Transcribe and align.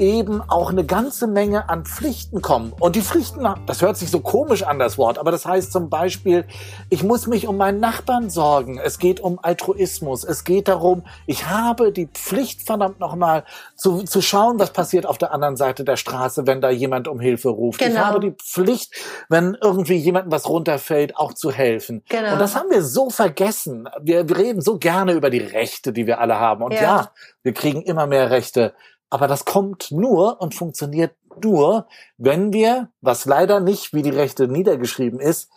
eben 0.00 0.42
auch 0.42 0.70
eine 0.70 0.84
ganze 0.84 1.26
Menge 1.26 1.68
an 1.68 1.84
Pflichten 1.84 2.42
kommen. 2.42 2.72
Und 2.78 2.96
die 2.96 3.02
Pflichten, 3.02 3.46
das 3.66 3.82
hört 3.82 3.96
sich 3.96 4.10
so 4.10 4.20
komisch 4.20 4.62
an, 4.62 4.78
das 4.78 4.98
Wort, 4.98 5.18
aber 5.18 5.30
das 5.30 5.46
heißt 5.46 5.72
zum 5.72 5.88
Beispiel, 5.90 6.44
ich 6.90 7.02
muss 7.02 7.26
mich 7.26 7.46
um 7.46 7.56
meinen 7.56 7.80
Nachbarn 7.80 8.30
sorgen. 8.30 8.78
Es 8.78 8.98
geht 8.98 9.20
um 9.20 9.38
Altruismus. 9.42 10.24
Es 10.24 10.44
geht 10.44 10.68
darum, 10.68 11.02
ich 11.26 11.48
habe 11.48 11.92
die 11.92 12.06
Pflicht, 12.06 12.62
verdammt 12.62 13.00
nochmal, 13.00 13.44
zu, 13.76 14.02
zu 14.02 14.22
schauen, 14.22 14.58
was 14.58 14.72
passiert 14.72 15.06
auf 15.06 15.18
der 15.18 15.32
anderen 15.32 15.56
Seite 15.56 15.84
der 15.84 15.96
Straße, 15.96 16.46
wenn 16.46 16.60
da 16.60 16.70
jemand 16.70 17.08
um 17.08 17.20
Hilfe 17.20 17.48
ruft. 17.48 17.80
Genau. 17.80 17.92
Ich 17.92 17.98
habe 17.98 18.20
die 18.20 18.32
Pflicht, 18.32 18.92
wenn 19.28 19.56
irgendwie 19.60 19.96
jemandem 19.96 20.32
was 20.32 20.48
runterfällt, 20.48 21.16
auch 21.16 21.34
zu 21.34 21.50
helfen. 21.50 22.02
Genau. 22.08 22.32
Und 22.34 22.38
das 22.38 22.54
haben 22.54 22.70
wir 22.70 22.82
so 22.82 23.10
vergessen. 23.10 23.88
Wir, 24.00 24.28
wir 24.28 24.36
reden 24.36 24.60
so 24.60 24.78
gerne 24.78 25.12
über 25.12 25.30
die 25.30 25.38
Rechte, 25.38 25.92
die 25.92 26.06
wir 26.06 26.20
alle 26.20 26.38
haben. 26.38 26.62
Und 26.62 26.72
ja, 26.72 26.80
ja 26.80 27.10
wir 27.42 27.52
kriegen 27.52 27.82
immer 27.82 28.06
mehr 28.06 28.30
Rechte. 28.30 28.74
Aber 29.10 29.26
das 29.26 29.44
kommt 29.44 29.90
nur 29.90 30.40
und 30.40 30.54
funktioniert 30.54 31.14
nur, 31.42 31.86
wenn 32.16 32.52
wir, 32.52 32.90
was 33.00 33.24
leider 33.24 33.60
nicht 33.60 33.94
wie 33.94 34.02
die 34.02 34.10
Rechte 34.10 34.48
niedergeschrieben 34.48 35.20
ist, 35.20 35.50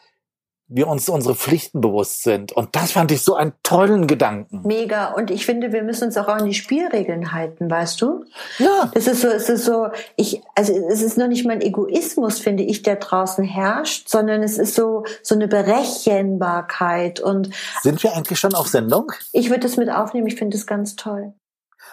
wir 0.73 0.87
uns 0.87 1.09
unsere 1.09 1.35
Pflichten 1.35 1.81
bewusst 1.81 2.23
sind. 2.23 2.53
Und 2.53 2.75
das 2.77 2.93
fand 2.93 3.11
ich 3.11 3.21
so 3.21 3.35
einen 3.35 3.51
tollen 3.61 4.07
Gedanken. 4.07 4.61
Mega. 4.63 5.13
Und 5.13 5.29
ich 5.29 5.45
finde, 5.45 5.73
wir 5.73 5.83
müssen 5.83 6.05
uns 6.05 6.17
auch 6.17 6.29
an 6.29 6.45
die 6.45 6.53
Spielregeln 6.53 7.33
halten, 7.33 7.69
weißt 7.69 8.01
du? 8.01 8.23
Ja. 8.57 8.89
Es 8.95 9.05
ist 9.05 9.21
so, 9.21 9.27
es 9.27 9.49
ist 9.49 9.65
so, 9.65 9.89
ich, 10.15 10.41
also 10.55 10.73
es 10.89 11.01
ist 11.01 11.17
noch 11.17 11.27
nicht 11.27 11.45
mal 11.45 11.53
ein 11.53 11.61
Egoismus, 11.61 12.39
finde 12.39 12.63
ich, 12.63 12.83
der 12.83 12.95
draußen 12.95 13.43
herrscht, 13.43 14.07
sondern 14.07 14.43
es 14.43 14.57
ist 14.57 14.75
so, 14.75 15.03
so 15.21 15.35
eine 15.35 15.49
Berechenbarkeit 15.49 17.19
und. 17.19 17.49
Sind 17.81 18.01
wir 18.01 18.15
eigentlich 18.15 18.39
schon 18.39 18.55
auf 18.55 18.67
Sendung? 18.67 19.11
Ich 19.33 19.49
würde 19.49 19.61
das 19.61 19.75
mit 19.75 19.89
aufnehmen. 19.89 20.27
Ich 20.27 20.35
finde 20.35 20.55
es 20.55 20.65
ganz 20.65 20.95
toll. 20.95 21.33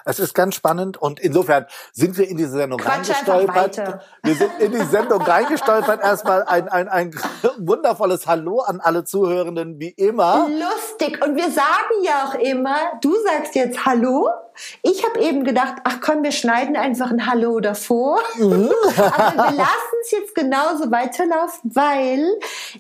Es 0.05 0.19
ist 0.19 0.35
ganz 0.35 0.55
spannend 0.55 0.97
und 0.97 1.21
insofern 1.21 1.67
sind 1.93 2.17
wir 2.19 2.29
in 2.29 2.37
diese 2.37 2.51
Sendung 2.51 2.79
Quatsch 2.79 3.11
reingestolpert. 3.11 4.01
Wir 4.23 4.35
sind 4.35 4.51
in 4.59 4.73
die 4.73 4.85
Sendung 4.85 5.23
reingestolpert. 5.23 6.03
Erstmal 6.03 6.45
ein, 6.45 6.69
ein, 6.69 6.89
ein 6.89 7.15
wundervolles 7.59 8.27
Hallo 8.27 8.61
an 8.61 8.81
alle 8.81 9.05
Zuhörenden, 9.05 9.79
wie 9.79 9.91
immer. 9.91 10.49
Lustig. 10.49 11.25
Und 11.25 11.37
wir 11.37 11.51
sagen 11.51 12.03
ja 12.03 12.29
auch 12.29 12.35
immer, 12.35 12.77
du 13.01 13.15
sagst 13.25 13.55
jetzt 13.55 13.85
Hallo. 13.85 14.29
Ich 14.83 15.05
habe 15.05 15.21
eben 15.21 15.45
gedacht, 15.45 15.77
ach 15.85 15.99
komm, 16.01 16.23
wir 16.23 16.33
schneiden 16.33 16.77
einfach 16.77 17.11
ein 17.11 17.27
Hallo 17.31 17.61
davor. 17.61 18.21
Mhm. 18.37 18.71
Aber 18.97 19.51
wir 19.51 19.57
lassen 19.57 19.97
es 20.03 20.11
jetzt 20.11 20.35
genauso 20.35 20.91
weiterlaufen, 20.91 21.71
weil 21.75 22.27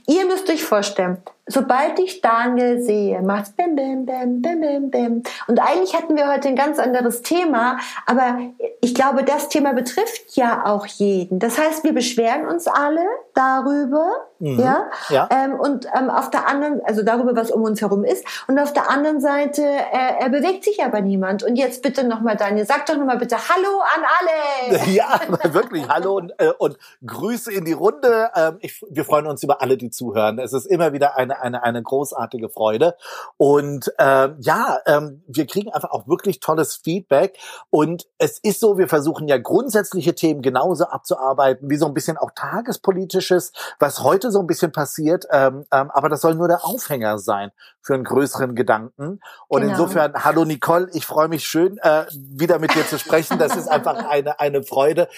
ihr 0.06 0.26
müsst 0.26 0.48
euch 0.50 0.64
vorstellen, 0.64 1.22
sobald 1.48 1.98
ich 1.98 2.20
Daniel 2.20 2.80
sehe, 2.82 3.20
macht's 3.22 3.50
bim, 3.50 3.74
bim, 3.74 4.06
bim, 4.06 4.42
bim, 4.42 4.60
bim, 4.60 4.90
bim. 4.90 5.22
Und 5.46 5.58
eigentlich 5.58 5.94
hatten 5.94 6.16
wir 6.16 6.32
heute 6.32 6.48
ein 6.48 6.56
ganz 6.56 6.78
anderes 6.78 7.22
Thema, 7.22 7.78
aber 8.06 8.38
ich 8.80 8.94
glaube, 8.94 9.24
das 9.24 9.48
Thema 9.48 9.72
betrifft 9.72 10.36
ja 10.36 10.64
auch 10.64 10.86
jeden. 10.86 11.38
Das 11.38 11.58
heißt, 11.58 11.84
wir 11.84 11.92
beschweren 11.92 12.46
uns 12.46 12.66
alle 12.66 13.04
darüber, 13.34 14.06
mhm. 14.38 14.58
ja, 14.58 14.90
ja. 15.08 15.28
Ähm, 15.30 15.54
und 15.54 15.86
ähm, 15.96 16.10
auf 16.10 16.30
der 16.30 16.48
anderen, 16.48 16.80
also 16.84 17.02
darüber, 17.02 17.34
was 17.36 17.50
um 17.50 17.62
uns 17.62 17.80
herum 17.80 18.04
ist, 18.04 18.24
und 18.46 18.58
auf 18.58 18.72
der 18.72 18.90
anderen 18.90 19.20
Seite, 19.20 19.62
äh, 19.62 20.20
er 20.20 20.28
bewegt 20.28 20.64
sich 20.64 20.82
aber 20.84 21.00
niemand. 21.00 21.42
Und 21.42 21.56
jetzt 21.56 21.82
bitte 21.82 22.06
nochmal, 22.06 22.36
Daniel, 22.36 22.66
sag 22.66 22.86
doch 22.86 22.96
nochmal 22.96 23.18
bitte 23.18 23.36
Hallo 23.36 23.80
an 23.80 24.04
alle. 24.20 24.88
Ja, 24.88 25.20
wirklich 25.52 25.88
Hallo 25.88 26.16
und, 26.16 26.32
äh, 26.38 26.52
und 26.58 26.78
Grüße 27.04 27.52
in 27.52 27.64
die 27.64 27.72
Runde. 27.72 28.30
Ähm, 28.34 28.56
ich, 28.60 28.80
wir 28.88 29.04
freuen 29.04 29.26
uns 29.26 29.42
über 29.42 29.60
alle, 29.60 29.76
die 29.76 29.90
zuhören. 29.90 30.38
Es 30.38 30.52
ist 30.52 30.66
immer 30.66 30.92
wieder 30.92 31.16
eine 31.16 31.37
eine, 31.40 31.62
eine 31.62 31.82
großartige 31.82 32.48
Freude. 32.48 32.96
Und 33.36 33.92
äh, 33.98 34.30
ja, 34.38 34.78
ähm, 34.86 35.22
wir 35.26 35.46
kriegen 35.46 35.72
einfach 35.72 35.90
auch 35.90 36.06
wirklich 36.06 36.40
tolles 36.40 36.76
Feedback. 36.76 37.38
Und 37.70 38.06
es 38.18 38.38
ist 38.38 38.60
so, 38.60 38.78
wir 38.78 38.88
versuchen 38.88 39.28
ja 39.28 39.38
grundsätzliche 39.38 40.14
Themen 40.14 40.42
genauso 40.42 40.84
abzuarbeiten, 40.84 41.70
wie 41.70 41.76
so 41.76 41.86
ein 41.86 41.94
bisschen 41.94 42.16
auch 42.16 42.30
tagespolitisches, 42.34 43.52
was 43.78 44.02
heute 44.02 44.30
so 44.30 44.40
ein 44.40 44.46
bisschen 44.46 44.72
passiert. 44.72 45.26
Ähm, 45.30 45.64
ähm, 45.72 45.90
aber 45.90 46.08
das 46.08 46.20
soll 46.20 46.34
nur 46.34 46.48
der 46.48 46.64
Aufhänger 46.64 47.18
sein 47.18 47.50
für 47.80 47.94
einen 47.94 48.04
größeren 48.04 48.54
Gedanken. 48.54 49.20
Und 49.48 49.62
genau. 49.62 49.72
insofern, 49.72 50.12
hallo 50.14 50.44
Nicole, 50.44 50.88
ich 50.92 51.06
freue 51.06 51.28
mich 51.28 51.44
schön, 51.46 51.78
äh, 51.78 52.04
wieder 52.12 52.58
mit 52.58 52.74
dir 52.74 52.86
zu 52.86 52.98
sprechen. 52.98 53.38
Das 53.38 53.56
ist 53.56 53.68
einfach 53.68 54.08
eine, 54.08 54.38
eine 54.40 54.62
Freude. 54.62 55.08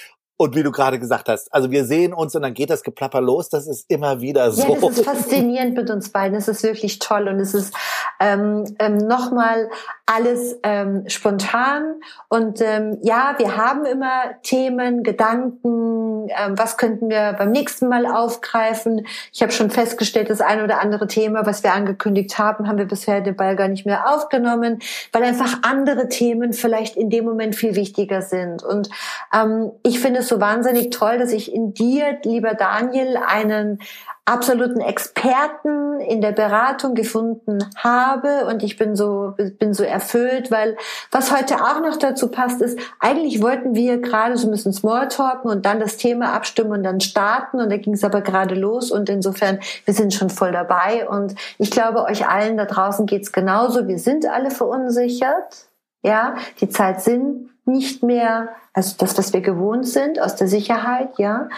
Und 0.40 0.56
wie 0.56 0.62
du 0.62 0.70
gerade 0.72 0.98
gesagt 0.98 1.28
hast, 1.28 1.52
also 1.52 1.70
wir 1.70 1.84
sehen 1.84 2.14
uns 2.14 2.34
und 2.34 2.40
dann 2.40 2.54
geht 2.54 2.70
das 2.70 2.82
Geplapper 2.82 3.20
los. 3.20 3.50
Das 3.50 3.66
ist 3.66 3.84
immer 3.90 4.22
wieder 4.22 4.50
so. 4.52 4.72
Ja, 4.72 4.80
das 4.80 4.96
ist 4.96 5.04
faszinierend 5.04 5.76
mit 5.76 5.90
uns 5.90 6.08
beiden. 6.08 6.34
Es 6.34 6.48
ist 6.48 6.62
wirklich 6.62 6.98
toll 6.98 7.28
und 7.28 7.38
es 7.40 7.52
ist 7.52 7.74
ähm, 8.20 8.64
ähm, 8.78 8.96
nochmal 8.96 9.68
alles 10.06 10.58
ähm, 10.62 11.04
spontan. 11.08 12.00
Und 12.28 12.62
ähm, 12.62 12.96
ja, 13.02 13.34
wir 13.36 13.58
haben 13.58 13.84
immer 13.84 14.30
Themen, 14.42 15.02
Gedanken. 15.02 16.28
Ähm, 16.30 16.58
was 16.58 16.78
könnten 16.78 17.10
wir 17.10 17.34
beim 17.34 17.50
nächsten 17.50 17.88
Mal 17.88 18.06
aufgreifen? 18.06 19.06
Ich 19.34 19.42
habe 19.42 19.52
schon 19.52 19.68
festgestellt, 19.68 20.30
das 20.30 20.40
eine 20.40 20.64
oder 20.64 20.80
andere 20.80 21.06
Thema, 21.06 21.44
was 21.44 21.62
wir 21.62 21.74
angekündigt 21.74 22.38
haben, 22.38 22.66
haben 22.66 22.78
wir 22.78 22.86
bisher 22.86 23.20
den 23.20 23.36
Ball 23.36 23.56
gar 23.56 23.68
nicht 23.68 23.84
mehr 23.84 24.08
aufgenommen, 24.08 24.78
weil 25.12 25.22
einfach 25.22 25.58
andere 25.62 26.08
Themen 26.08 26.54
vielleicht 26.54 26.96
in 26.96 27.10
dem 27.10 27.26
Moment 27.26 27.54
viel 27.54 27.74
wichtiger 27.74 28.22
sind. 28.22 28.62
Und 28.62 28.88
ähm, 29.34 29.72
ich 29.82 30.00
finde 30.00 30.20
es 30.20 30.29
so 30.30 30.40
wahnsinnig 30.40 30.88
toll, 30.90 31.18
dass 31.18 31.32
ich 31.32 31.52
in 31.52 31.74
dir, 31.74 32.18
lieber 32.24 32.54
Daniel, 32.54 33.18
einen 33.18 33.78
absoluten 34.24 34.80
Experten 34.80 36.00
in 36.00 36.20
der 36.20 36.32
Beratung 36.32 36.94
gefunden 36.94 37.58
habe. 37.76 38.46
Und 38.46 38.62
ich 38.62 38.76
bin 38.76 38.94
so 38.96 39.34
bin 39.58 39.74
so 39.74 39.82
erfüllt, 39.82 40.50
weil 40.50 40.76
was 41.10 41.36
heute 41.36 41.56
auch 41.56 41.80
noch 41.80 41.96
dazu 41.96 42.28
passt 42.28 42.62
ist, 42.62 42.78
eigentlich 43.00 43.42
wollten 43.42 43.74
wir 43.74 43.98
gerade 44.00 44.36
so 44.36 44.46
ein 44.46 44.52
bisschen 44.52 44.72
Smalltalken 44.72 45.50
und 45.50 45.66
dann 45.66 45.80
das 45.80 45.96
Thema 45.96 46.32
abstimmen 46.32 46.72
und 46.72 46.82
dann 46.84 47.00
starten. 47.00 47.60
Und 47.60 47.70
da 47.70 47.76
ging 47.76 47.94
es 47.94 48.04
aber 48.04 48.20
gerade 48.20 48.54
los. 48.54 48.90
Und 48.90 49.08
insofern 49.08 49.58
wir 49.84 49.94
sind 49.94 50.14
schon 50.14 50.30
voll 50.30 50.52
dabei. 50.52 51.08
Und 51.08 51.34
ich 51.58 51.70
glaube 51.70 52.04
euch 52.04 52.28
allen 52.28 52.56
da 52.56 52.66
draußen 52.66 53.06
geht's 53.06 53.32
genauso, 53.32 53.88
wir 53.88 53.98
sind 53.98 54.26
alle 54.26 54.50
verunsichert, 54.50 55.66
ja, 56.02 56.36
die 56.60 56.68
Zeit 56.68 57.02
sind 57.02 57.50
nicht 57.70 58.02
mehr, 58.02 58.48
also 58.72 58.96
das, 58.98 59.16
was 59.18 59.32
wir 59.32 59.40
gewohnt 59.40 59.86
sind 59.86 60.20
aus 60.20 60.36
der 60.36 60.48
Sicherheit, 60.48 61.18
ja. 61.18 61.48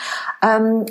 Ähm, 0.43 0.87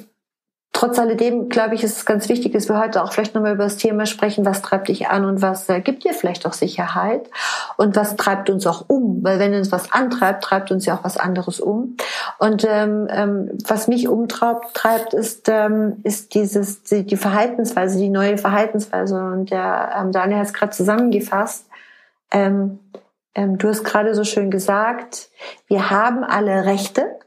trotz 0.73 0.97
alledem, 0.99 1.49
glaube 1.49 1.75
ich, 1.75 1.83
ist 1.83 1.97
es 1.97 2.05
ganz 2.05 2.29
wichtig, 2.29 2.53
dass 2.53 2.69
wir 2.69 2.79
heute 2.79 3.03
auch 3.03 3.11
vielleicht 3.11 3.35
nochmal 3.35 3.53
über 3.53 3.65
das 3.65 3.77
Thema 3.77 4.05
sprechen, 4.05 4.45
was 4.45 4.61
treibt 4.61 4.87
dich 4.87 5.09
an 5.09 5.25
und 5.25 5.41
was 5.41 5.67
äh, 5.69 5.81
gibt 5.81 6.03
dir 6.03 6.13
vielleicht 6.13 6.45
auch 6.45 6.53
Sicherheit 6.53 7.29
und 7.77 7.95
was 7.95 8.15
treibt 8.15 8.49
uns 8.49 8.65
auch 8.65 8.85
um, 8.87 9.21
weil 9.21 9.37
wenn 9.37 9.53
uns 9.53 9.71
was 9.71 9.91
antreibt, 9.91 10.43
treibt 10.43 10.71
uns 10.71 10.85
ja 10.85 10.95
auch 10.95 11.03
was 11.03 11.17
anderes 11.17 11.59
um. 11.59 11.97
Und 12.39 12.65
ähm, 12.67 13.07
ähm, 13.09 13.57
was 13.67 13.87
mich 13.87 14.07
umtreibt, 14.07 14.73
treibt, 14.73 15.13
ist, 15.13 15.49
ähm, 15.49 15.97
ist 16.03 16.33
dieses 16.33 16.83
die, 16.83 17.05
die 17.05 17.17
Verhaltensweise, 17.17 17.97
die 17.97 18.09
neue 18.09 18.37
Verhaltensweise. 18.37 19.21
Und 19.21 19.51
der 19.51 19.93
ähm, 19.99 20.11
Daniel 20.11 20.39
hat 20.39 20.47
es 20.47 20.53
gerade 20.53 20.71
zusammengefasst. 20.71 21.65
Ähm, 22.31 22.79
ähm, 23.35 23.57
du 23.57 23.69
hast 23.69 23.83
gerade 23.83 24.13
so 24.15 24.23
schön 24.23 24.51
gesagt, 24.51 25.29
wir 25.67 25.89
haben 25.89 26.23
alle 26.23 26.65
Rechte, 26.65 27.19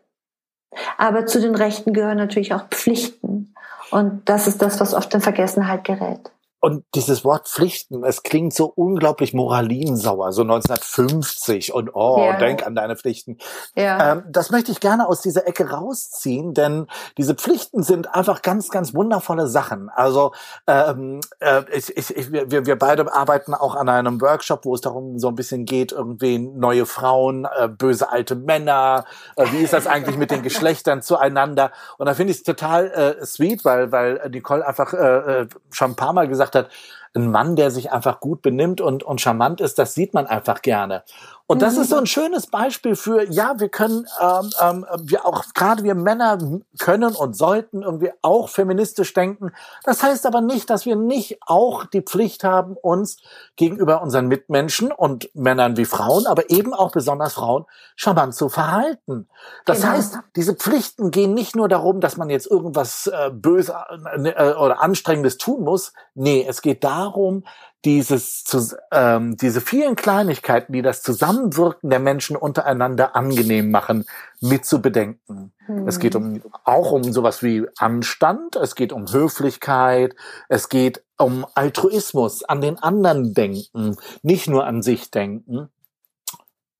aber 0.99 1.27
zu 1.27 1.41
den 1.41 1.55
Rechten 1.55 1.93
gehören 1.93 2.19
natürlich 2.19 2.55
auch 2.55 2.69
Pflichten. 2.69 3.55
Und 3.91 4.29
das 4.29 4.47
ist 4.47 4.61
das, 4.61 4.81
was 4.81 4.95
oft 4.95 5.13
in 5.15 5.21
Vergessenheit 5.21 5.85
gerät. 5.85 6.31
Und 6.65 6.83
dieses 6.95 7.27
Wort 7.27 7.47
Pflichten, 7.47 8.05
es 8.05 8.23
klingt 8.23 8.55
so 8.55 8.73
unglaublich 8.75 9.35
moralinsauer, 9.35 10.33
so 10.33 10.41
1950 10.41 11.75
und 11.75 11.91
oh, 11.93 12.17
ja. 12.25 12.39
denk 12.39 12.67
an 12.67 12.75
deine 12.75 12.97
Pflichten. 12.97 13.37
Ja. 13.77 14.13
Ähm, 14.13 14.23
das 14.31 14.49
möchte 14.49 14.73
ich 14.73 14.81
gerne 14.81 15.07
aus 15.07 15.21
dieser 15.21 15.47
Ecke 15.47 15.69
rausziehen, 15.69 16.55
denn 16.55 16.87
diese 17.19 17.35
Pflichten 17.35 17.83
sind 17.83 18.15
einfach 18.15 18.41
ganz, 18.41 18.71
ganz 18.71 18.95
wundervolle 18.95 19.47
Sachen. 19.47 19.91
Also 19.91 20.33
ähm, 20.67 21.21
äh, 21.41 21.65
ich, 21.71 21.95
ich, 21.99 22.17
ich, 22.17 22.33
wir, 22.33 22.65
wir 22.65 22.79
beide 22.79 23.13
arbeiten 23.13 23.53
auch 23.53 23.75
an 23.75 23.91
einem 23.91 24.19
Workshop, 24.23 24.65
wo 24.65 24.75
es 24.75 24.81
darum 24.81 25.19
so 25.19 25.29
ein 25.29 25.35
bisschen 25.35 25.67
geht, 25.67 25.93
irgendwie 25.93 26.39
neue 26.39 26.87
Frauen, 26.87 27.47
äh, 27.59 27.69
böse 27.69 28.11
alte 28.11 28.37
Männer, 28.37 29.05
äh, 29.37 29.45
wie 29.53 29.59
ist 29.59 29.75
das 29.75 29.87
eigentlich 29.87 30.17
mit 30.17 30.31
den 30.31 30.43
Geschlechtern 30.43 31.03
zueinander? 31.03 31.73
Und 31.99 32.07
da 32.07 32.15
finde 32.15 32.33
ich 32.33 32.39
es 32.39 32.43
total 32.43 32.91
äh, 33.21 33.27
sweet, 33.27 33.67
weil, 33.67 33.93
weil 33.93 34.31
Nicole 34.31 34.67
einfach 34.67 34.95
äh, 34.95 35.43
äh 35.43 35.47
schon 35.71 35.91
ein 35.91 35.97
paar 35.97 36.15
Mal 36.15 36.27
gesagt 36.27 36.54
gesagt 36.54 36.54
hat, 36.55 36.71
ein 37.15 37.31
Mann, 37.31 37.55
der 37.55 37.71
sich 37.71 37.93
einfach 37.93 38.21
gut 38.21 38.43
benimmt 38.43 38.81
und, 38.81 39.05
und 39.05 39.21
charmant 39.21 39.61
ist, 39.61 39.79
das 39.79 39.95
sieht 39.95 40.15
man 40.15 40.27
einfach 40.27 40.63
gerne. 40.63 41.05
Und 41.47 41.61
das 41.61 41.77
ist 41.77 41.91
so 41.91 41.97
ein 41.97 42.07
schönes 42.07 42.47
Beispiel 42.47 42.97
für, 42.97 43.31
ja, 43.31 43.61
wir 43.61 43.69
können, 43.69 44.07
ähm, 44.19 44.51
ähm, 44.63 44.87
wir 45.03 45.27
auch, 45.27 45.45
gerade 45.53 45.85
wir 45.85 45.95
Männer 45.95 46.39
können 46.79 47.15
und 47.15 47.37
sollten 47.37 47.83
irgendwie 47.83 48.13
auch 48.23 48.49
feministisch 48.49 49.13
denken. 49.13 49.53
Das 49.85 50.03
heißt 50.03 50.25
aber 50.25 50.41
nicht, 50.41 50.71
dass 50.71 50.87
wir 50.87 50.97
nicht 50.97 51.39
auch 51.43 51.85
die 51.85 52.01
Pflicht 52.01 52.45
haben, 52.45 52.79
uns 52.81 53.19
gegenüber 53.57 54.01
unseren 54.01 54.27
Mitmenschen 54.27 54.91
und 54.91 55.29
Männern 55.35 55.77
wie 55.77 55.85
Frauen, 55.85 56.27
aber 56.27 56.49
eben 56.49 56.73
auch 56.73 56.93
besonders 56.93 57.35
Frauen, 57.35 57.67
charmant 57.95 58.35
zu 58.35 58.49
verhalten. 58.49 59.29
Das 59.67 59.83
genau. 59.83 59.93
heißt, 59.93 60.19
diese 60.37 60.55
Pflichten 60.55 61.11
gehen 61.11 61.35
nicht 61.35 61.55
nur 61.55 61.69
darum, 61.69 62.01
dass 62.01 62.17
man 62.17 62.31
jetzt 62.31 62.47
irgendwas 62.51 63.07
äh, 63.07 63.31
böse 63.31 63.75
äh, 64.15 64.55
oder 64.55 64.81
anstrengendes 64.81 65.37
tun 65.37 65.63
muss. 65.63 65.93
Nee, 66.15 66.47
es 66.49 66.63
geht 66.63 66.85
darum, 66.85 67.45
dieses, 67.85 68.45
zu, 68.45 68.77
ähm, 68.91 69.37
diese 69.37 69.61
vielen 69.61 69.95
Kleinigkeiten, 69.95 70.73
die 70.73 70.83
das 70.83 71.03
Zusammenwirken 71.03 71.91
der 71.91 71.99
Menschen 71.99 72.37
untereinander 72.37 73.15
angenehm 73.15 73.71
machen, 73.71 74.07
mit 74.41 74.65
zu 74.65 74.81
bedenken. 74.81 75.53
Mhm. 75.69 75.87
Es 75.87 75.99
geht 75.99 76.17
um, 76.17 76.43
auch 76.65 76.93
um 76.93 77.13
sowas 77.13 77.43
wie 77.43 77.67
Anstand, 77.77 78.57
es 78.57 78.75
geht 78.75 78.93
um 78.93 79.13
Höflichkeit, 79.13 80.17
es 80.49 80.69
geht 80.69 81.05
um 81.19 81.47
Altruismus, 81.55 82.43
an 82.45 82.61
den 82.61 82.79
anderen 82.79 83.35
denken, 83.35 83.97
nicht 84.23 84.49
nur 84.49 84.67
an 84.67 84.83
sich 84.83 85.11
denken. 85.11 85.69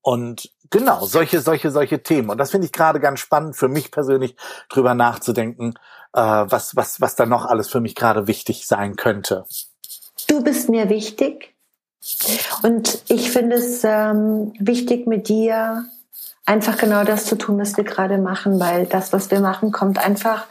Und 0.01 0.51
genau, 0.69 1.05
solche, 1.05 1.39
solche, 1.39 1.71
solche 1.71 2.01
Themen. 2.03 2.29
Und 2.29 2.37
das 2.37 2.51
finde 2.51 2.65
ich 2.65 2.73
gerade 2.73 2.99
ganz 2.99 3.19
spannend 3.19 3.55
für 3.55 3.67
mich 3.67 3.91
persönlich, 3.91 4.35
drüber 4.69 4.93
nachzudenken, 4.93 5.73
äh, 6.13 6.21
was, 6.21 6.75
was, 6.75 7.01
was 7.01 7.15
da 7.15 7.25
noch 7.25 7.45
alles 7.45 7.69
für 7.69 7.79
mich 7.79 7.95
gerade 7.95 8.27
wichtig 8.27 8.67
sein 8.67 8.95
könnte. 8.95 9.45
Du 10.27 10.43
bist 10.43 10.69
mir 10.69 10.89
wichtig. 10.89 11.53
Und 12.61 13.03
ich 13.07 13.31
finde 13.31 13.55
es 13.55 13.83
ähm, 13.83 14.53
wichtig 14.59 15.07
mit 15.07 15.27
dir 15.27 15.85
einfach 16.45 16.77
genau 16.77 17.03
das 17.03 17.25
zu 17.25 17.35
tun, 17.35 17.59
was 17.59 17.75
wir 17.77 17.83
gerade 17.83 18.17
machen, 18.19 18.59
weil 18.59 18.85
das, 18.85 19.11
was 19.11 19.31
wir 19.31 19.39
machen, 19.39 19.71
kommt 19.71 19.97
einfach, 19.97 20.45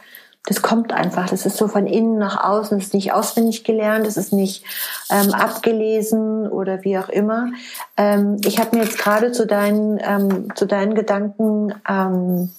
das 0.45 0.61
kommt 0.61 0.91
einfach. 0.91 1.29
Das 1.29 1.45
ist 1.45 1.57
so 1.57 1.67
von 1.67 1.87
innen 1.87 2.17
nach 2.17 2.43
außen, 2.43 2.77
das 2.77 2.87
ist 2.87 2.93
nicht 2.93 3.13
auswendig 3.13 3.63
gelernt, 3.63 4.05
das 4.05 4.17
ist 4.17 4.33
nicht 4.33 4.65
ähm, 5.09 5.33
abgelesen 5.33 6.47
oder 6.47 6.83
wie 6.83 6.97
auch 6.97 7.09
immer. 7.09 7.47
Ähm, 7.95 8.37
ich 8.45 8.59
habe 8.59 8.75
mir 8.75 8.83
jetzt 8.83 8.97
gerade 8.97 9.31
zu 9.31 9.47
deinen, 9.47 9.99
ähm, 10.03 10.53
zu 10.55 10.65
deinen 10.65 10.93
Gedanken 10.93 11.73
ähm, 11.87 12.51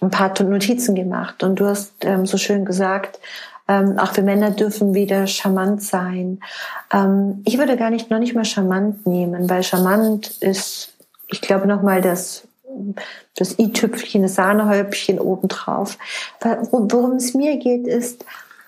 ein 0.00 0.10
paar 0.10 0.34
Notizen 0.42 0.96
gemacht 0.96 1.44
und 1.44 1.60
du 1.60 1.66
hast 1.66 1.92
ähm, 2.00 2.26
so 2.26 2.36
schön 2.36 2.64
gesagt, 2.64 3.20
ähm, 3.68 3.98
auch 3.98 4.16
wir 4.16 4.24
Männer 4.24 4.50
dürfen 4.50 4.94
wieder 4.94 5.26
charmant 5.26 5.82
sein. 5.82 6.40
Ähm, 6.92 7.42
ich 7.44 7.58
würde 7.58 7.76
gar 7.76 7.90
nicht 7.90 8.10
noch 8.10 8.18
nicht 8.18 8.34
mal 8.34 8.44
charmant 8.44 9.06
nehmen, 9.06 9.48
weil 9.48 9.62
charmant 9.62 10.28
ist, 10.40 10.94
ich 11.28 11.40
glaube 11.40 11.66
noch 11.66 11.82
mal 11.82 12.00
das 12.00 12.46
das 13.36 13.58
i-Tüpfchen, 13.58 14.22
das 14.22 14.34
Sahnehäubchen 14.34 15.18
obendrauf. 15.18 15.98
Worum 16.70 17.16
es 17.16 17.34
mir 17.34 17.56
geht, 17.58 17.86
ist, 17.86 18.24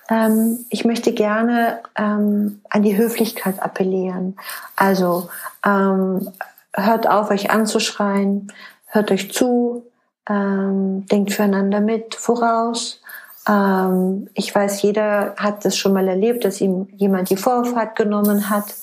ähm, 0.09 0.65
ich 0.69 0.85
möchte 0.85 1.13
gerne 1.13 1.79
ähm, 1.95 2.61
an 2.69 2.83
die 2.83 2.97
Höflichkeit 2.97 3.61
appellieren. 3.61 4.37
Also 4.75 5.29
ähm, 5.65 6.29
hört 6.73 7.07
auf, 7.07 7.31
euch 7.31 7.49
anzuschreien, 7.49 8.51
hört 8.87 9.11
euch 9.11 9.31
zu, 9.31 9.83
ähm, 10.29 11.05
denkt 11.07 11.33
füreinander 11.33 11.81
mit, 11.81 12.15
voraus, 12.15 13.01
ähm, 13.47 14.29
ich 14.33 14.53
weiß, 14.53 14.81
jeder 14.81 15.35
hat 15.37 15.65
das 15.65 15.77
schon 15.77 15.93
mal 15.93 16.07
erlebt, 16.07 16.45
dass 16.45 16.61
ihm 16.61 16.87
jemand 16.93 17.29
die 17.29 17.37
Vorfahrt 17.37 17.95
genommen 17.95 18.49
hat. 18.49 18.73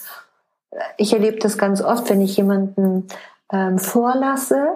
Ich 0.96 1.12
erlebe 1.12 1.38
das 1.38 1.58
ganz 1.58 1.82
oft, 1.82 2.08
wenn 2.10 2.20
ich 2.20 2.36
jemanden 2.36 3.08
ähm, 3.52 3.78
vorlasse. 3.78 4.68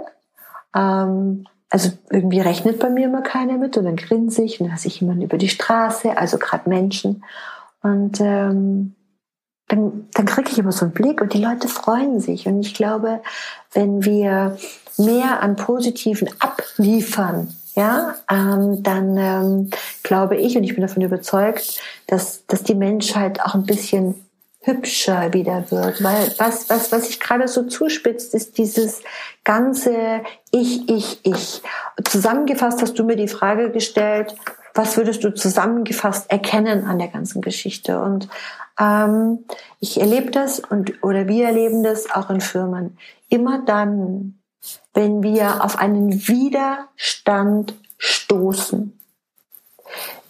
Ähm, 0.75 1.47
also 1.71 1.91
irgendwie 2.11 2.41
rechnet 2.41 2.79
bei 2.79 2.91
mir 2.91 3.07
immer 3.07 3.23
keiner 3.23 3.59
mit 3.59 3.77
und 3.77 3.85
dann 3.85 3.97
grinse 3.97 4.43
ich 4.43 4.61
und 4.61 4.69
lasse 4.69 4.89
ich 4.89 5.01
jemanden 5.01 5.23
über 5.23 5.39
die 5.39 5.49
Straße, 5.49 6.17
also 6.17 6.39
gerade 6.39 6.69
Menschen. 6.69 7.25
Und 7.83 8.21
ähm, 8.21 8.95
dann, 9.69 10.09
dann 10.13 10.27
kriege 10.27 10.51
ich 10.51 10.59
immer 10.59 10.73
so 10.73 10.85
einen 10.85 10.95
Blick 10.95 11.21
und 11.21 11.33
die 11.33 11.43
Leute 11.43 11.69
freuen 11.69 12.21
sich. 12.21 12.47
Und 12.47 12.61
ich 12.61 12.75
glaube, 12.75 13.21
wenn 13.73 14.05
wir 14.05 14.57
mehr 14.97 15.43
an 15.43 15.57
Positiven 15.57 16.29
abliefern, 16.39 17.55
ja, 17.77 18.15
ähm, 18.31 18.83
dann 18.83 19.17
ähm, 19.17 19.71
glaube 20.03 20.37
ich 20.37 20.57
und 20.57 20.65
ich 20.65 20.75
bin 20.75 20.83
davon 20.83 21.03
überzeugt, 21.03 21.81
dass, 22.07 22.47
dass 22.47 22.63
die 22.63 22.75
Menschheit 22.75 23.41
auch 23.41 23.55
ein 23.55 23.67
bisschen 23.67 24.27
hübscher 24.61 25.33
wieder 25.33 25.71
wird. 25.71 26.03
Weil 26.03 26.33
was, 26.39 26.69
was, 26.69 26.91
was 26.91 27.07
sich 27.07 27.21
gerade 27.21 27.47
so 27.49 27.65
zuspitzt, 27.65 28.35
ist 28.35 28.59
dieses 28.59 29.03
ganze 29.45 30.23
Ich, 30.51 30.89
Ich, 30.89 31.21
Ich. 31.23 31.63
Zusammengefasst 32.05 32.83
hast 32.83 32.99
du 32.99 33.05
mir 33.05 33.17
die 33.17 33.29
Frage 33.29 33.71
gestellt, 33.71 34.35
was 34.75 34.97
würdest 34.97 35.23
du 35.23 35.33
zusammengefasst 35.33 36.31
erkennen 36.31 36.85
an 36.85 36.99
der 36.99 37.09
ganzen 37.09 37.43
Geschichte? 37.43 38.01
Und 38.01 38.29
ähm, 38.81 39.45
ich 39.81 40.01
erlebe 40.01 40.31
das 40.31 40.61
und 40.61 41.03
oder 41.03 41.29
wir 41.29 41.47
erleben 41.47 41.83
das 41.83 42.11
auch 42.11 42.31
in 42.31 42.41
Firmen. 42.41 42.97
Immer 43.29 43.63
dann, 43.65 44.36
wenn 44.97 45.23
wir 45.23 45.63
auf 45.63 45.79
einen 45.79 46.27
Widerstand 46.27 47.75
stoßen. 47.99 48.99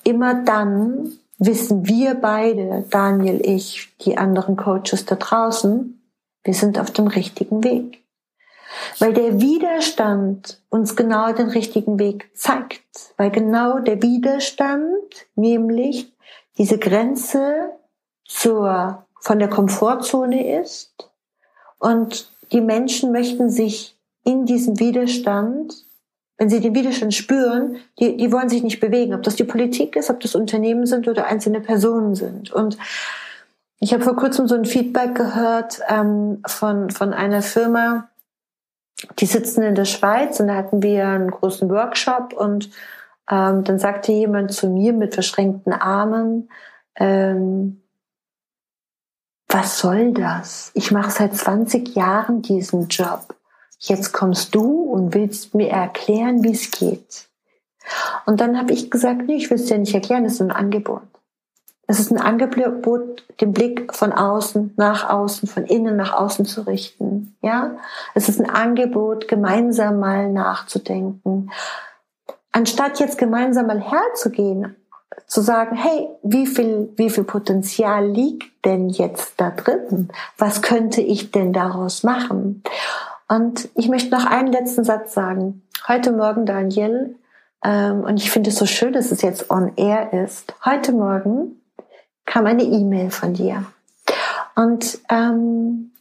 Immer 0.03 0.43
dann 0.43 1.13
wissen 1.39 1.87
wir 1.87 2.15
beide, 2.15 2.85
Daniel, 2.91 3.41
ich, 3.45 3.97
die 4.01 4.19
anderen 4.19 4.57
Coaches 4.57 5.07
da 5.07 5.15
draußen, 5.15 6.03
wir 6.43 6.55
sind 6.55 6.81
auf 6.81 6.91
dem 6.91 7.07
richtigen 7.07 7.63
Weg. 7.63 8.03
Weil 8.99 9.15
der 9.15 9.41
Widerstand 9.41 10.61
uns 10.69 10.97
genau 10.97 11.33
den 11.33 11.49
richtigen 11.49 12.01
Weg 12.01 12.29
zeigt. 12.35 12.83
Weil 13.17 13.31
genau 13.31 13.79
der 13.79 14.03
Widerstand, 14.03 15.29
nämlich 15.37 16.13
diese 16.59 16.79
Grenze 16.79 17.71
zur, 18.25 19.07
von 19.21 19.39
der 19.39 19.49
Komfortzone 19.49 20.61
ist. 20.61 21.09
Und 21.79 22.33
die 22.51 22.61
Menschen 22.61 23.13
möchten 23.13 23.49
sich 23.49 23.96
in 24.27 24.45
diesem 24.45 24.79
Widerstand, 24.81 25.87
wenn 26.37 26.51
sie 26.51 26.61
den 26.61 26.75
Widerstand 26.75 27.15
spüren, 27.15 27.77
die, 27.99 28.17
die 28.17 28.33
wollen 28.33 28.49
sich 28.49 28.63
nicht 28.63 28.81
bewegen, 28.81 29.15
ob 29.15 29.23
das 29.23 29.37
die 29.37 29.45
Politik 29.45 29.95
ist, 29.95 30.11
ob 30.11 30.21
das 30.21 30.35
Unternehmen 30.35 30.85
sind 30.85 31.07
oder 31.07 31.27
einzelne 31.27 31.61
Personen 31.61 32.17
sind. 32.17 32.51
Und 32.53 32.77
ich 33.79 33.95
habe 33.95 34.03
vor 34.03 34.17
kurzem 34.17 34.49
so 34.49 34.57
ein 34.57 34.65
Feedback 34.65 35.15
gehört 35.15 35.81
ähm, 35.89 36.43
von, 36.45 36.91
von 36.91 37.15
einer 37.15 37.41
Firma, 37.41 38.09
die 39.21 39.27
sitzen 39.27 39.63
in 39.63 39.77
der 39.77 39.85
Schweiz 39.85 40.41
und 40.41 40.49
da 40.49 40.57
hatten 40.57 40.83
wir 40.83 41.07
einen 41.07 41.31
großen 41.31 41.71
Workshop 41.71 42.33
und 42.33 42.71
ähm, 43.31 43.63
dann 43.63 43.79
sagte 43.79 44.11
jemand 44.11 44.53
zu 44.53 44.69
mir 44.69 44.93
mit 44.93 45.15
verschränkten 45.15 45.73
Armen, 45.73 46.51
ähm, 46.97 47.81
was 49.49 49.79
soll 49.79 50.13
das? 50.13 50.73
Ich 50.75 50.91
mache 50.91 51.13
seit 51.13 51.37
20 51.37 51.95
Jahren 51.95 52.43
diesen 52.43 52.89
Job 52.89 53.36
jetzt 53.79 54.13
kommst 54.13 54.55
du 54.55 54.83
und 54.83 55.15
willst 55.15 55.55
mir 55.55 55.71
erklären, 55.71 56.43
wie 56.43 56.53
es 56.53 56.71
geht. 56.71 57.29
Und 58.25 58.41
dann 58.41 58.59
habe 58.59 58.73
ich 58.73 58.91
gesagt, 58.91 59.23
nee, 59.27 59.37
ich 59.37 59.51
will 59.51 59.59
es 59.59 59.67
dir 59.67 59.79
nicht 59.79 59.95
erklären, 59.95 60.25
es 60.25 60.35
ist 60.35 60.43
ein 60.43 60.51
Angebot. 60.51 61.03
Es 61.89 62.01
ist 62.01 62.11
ein 62.11 62.21
Angebot, 62.21 63.25
den 63.41 63.53
Blick 63.53 63.95
von 63.95 64.13
außen 64.13 64.75
nach 64.77 65.09
außen, 65.09 65.49
von 65.49 65.65
innen 65.65 65.97
nach 65.97 66.13
außen 66.13 66.45
zu 66.45 66.63
richten. 66.63 67.37
Ja, 67.43 67.77
es 68.15 68.29
ist 68.29 68.41
ein 68.41 68.51
Angebot, 68.51 69.29
gemeinsam 69.29 70.01
mal 70.01 70.33
nachzudenken. 70.33 71.53
Anstatt 72.51 72.99
jetzt 72.99 73.19
gemeinsam 73.19 73.69
mal 73.69 73.81
herzugehen, 73.81 74.75
zu 75.27 75.41
sagen, 75.41 75.77
hey, 75.77 76.09
wie 76.23 76.47
viel, 76.47 76.93
wie 76.97 77.11
viel 77.11 77.25
Potenzial 77.25 78.07
liegt 78.07 78.65
denn 78.65 78.89
jetzt 78.89 79.41
da 79.41 79.51
drin? 79.51 80.09
Was 80.39 80.63
könnte 80.63 81.01
ich 81.01 81.31
denn 81.31 81.53
daraus 81.53 82.03
machen? 82.03 82.63
Und 83.29 83.69
ich 83.75 83.89
möchte 83.89 84.11
noch 84.11 84.25
einen 84.25 84.53
letzten 84.53 84.85
Satz 84.85 85.15
sagen. 85.15 85.63
Heute 85.89 86.13
Morgen, 86.13 86.47
Daniel, 86.47 87.17
ähm, 87.65 88.05
und 88.05 88.19
ich 88.19 88.31
finde 88.31 88.51
es 88.51 88.57
so 88.57 88.67
schön, 88.67 88.93
dass 88.93 89.11
es 89.11 89.23
jetzt 89.23 89.51
on 89.51 89.73
air 89.77 90.13
ist. 90.13 90.55
Heute 90.65 90.93
Morgen 90.93 91.61
kam 92.25 92.47
eine 92.47 92.63
E-Mail 92.63 93.11
von 93.11 93.35
dir. 93.35 93.65
Und 94.55 94.99
ähm, 95.11 95.93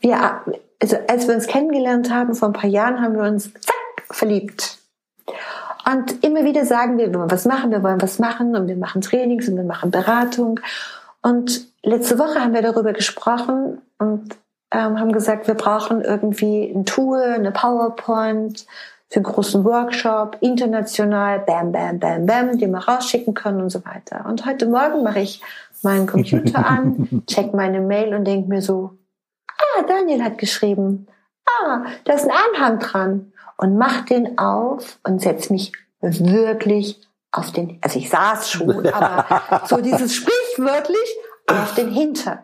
wir, 0.00 0.42
also 0.80 0.96
als 1.08 1.26
wir 1.26 1.34
uns 1.34 1.46
kennengelernt 1.46 2.12
haben 2.12 2.34
vor 2.34 2.48
ein 2.48 2.54
paar 2.54 2.70
Jahren, 2.70 3.00
haben 3.00 3.14
wir 3.14 3.24
uns 3.24 3.52
zack 3.52 4.04
verliebt. 4.10 4.78
Und 5.90 6.22
immer 6.22 6.44
wieder 6.44 6.66
sagen 6.66 6.98
wir, 6.98 7.06
wir 7.12 7.18
wollen 7.18 7.30
was 7.30 7.46
machen, 7.46 7.70
wir 7.70 7.82
wollen 7.82 8.02
was 8.02 8.18
machen 8.18 8.54
und 8.54 8.68
wir 8.68 8.76
machen 8.76 9.00
Trainings 9.00 9.48
und 9.48 9.56
wir 9.56 9.64
machen 9.64 9.90
Beratung. 9.90 10.60
Und 11.22 11.66
letzte 11.82 12.18
Woche 12.18 12.40
haben 12.40 12.52
wir 12.52 12.62
darüber 12.62 12.92
gesprochen 12.92 13.80
und 13.98 14.36
ähm, 14.70 14.98
haben 14.98 15.12
gesagt, 15.12 15.46
wir 15.46 15.54
brauchen 15.54 16.02
irgendwie 16.02 16.64
ein 16.64 16.84
Tool, 16.84 17.20
eine 17.20 17.52
PowerPoint, 17.52 18.66
für 19.10 19.16
einen 19.16 19.24
großen 19.24 19.64
Workshop, 19.64 20.36
international, 20.40 21.40
bam, 21.40 21.72
bam, 21.72 21.98
bam, 21.98 22.26
bam, 22.26 22.58
den 22.58 22.70
wir 22.72 22.78
rausschicken 22.78 23.34
können 23.34 23.62
und 23.62 23.70
so 23.70 23.84
weiter. 23.84 24.26
Und 24.26 24.44
heute 24.44 24.66
Morgen 24.66 25.02
mache 25.02 25.20
ich 25.20 25.42
meinen 25.82 26.06
Computer 26.06 26.66
an, 26.66 27.22
check 27.26 27.54
meine 27.54 27.80
Mail 27.80 28.14
und 28.14 28.24
denke 28.26 28.48
mir 28.48 28.60
so, 28.60 28.90
ah, 29.48 29.82
Daniel 29.86 30.22
hat 30.22 30.36
geschrieben, 30.36 31.06
ah, 31.46 31.84
da 32.04 32.12
ist 32.12 32.28
ein 32.28 32.36
Anhang 32.54 32.78
dran 32.80 33.32
und 33.56 33.78
mach 33.78 34.04
den 34.04 34.38
auf 34.38 34.98
und 35.04 35.22
setz 35.22 35.48
mich 35.48 35.72
wirklich 36.00 37.00
auf 37.32 37.52
den, 37.52 37.78
also 37.80 37.98
ich 37.98 38.10
saß 38.10 38.50
schon, 38.50 38.86
aber 38.92 39.66
so 39.66 39.80
dieses 39.80 40.14
sprichwörtlich 40.14 41.16
auf 41.46 41.74
den 41.74 41.90
Hintern. 41.90 42.40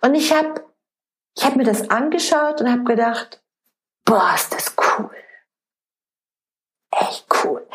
Und 0.00 0.14
ich 0.14 0.34
habe 0.34 0.62
ich 1.36 1.44
hab 1.44 1.56
mir 1.56 1.64
das 1.64 1.90
angeschaut 1.90 2.60
und 2.60 2.70
habe 2.70 2.84
gedacht, 2.84 3.42
boah, 4.04 4.32
ist 4.34 4.54
das 4.54 4.74
cool. 4.76 5.10
Echt 6.90 7.26
cool. 7.44 7.66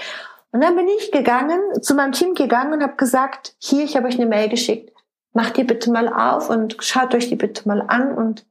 Und 0.52 0.62
dann 0.62 0.76
bin 0.76 0.88
ich 0.88 1.12
gegangen, 1.12 1.82
zu 1.82 1.94
meinem 1.94 2.12
Team 2.12 2.34
gegangen 2.34 2.74
und 2.74 2.84
habe 2.84 2.96
gesagt, 2.96 3.56
hier, 3.60 3.84
ich 3.84 3.96
habe 3.96 4.08
euch 4.08 4.16
eine 4.16 4.26
Mail 4.26 4.50
geschickt. 4.50 4.92
Macht 5.34 5.58
die 5.58 5.64
bitte 5.64 5.92
mal 5.92 6.12
auf 6.12 6.50
und 6.50 6.78
schaut 6.84 7.14
euch 7.16 7.30
die 7.30 7.36
bitte 7.36 7.68
mal 7.68 7.82
an 7.88 8.18
und 8.18 8.46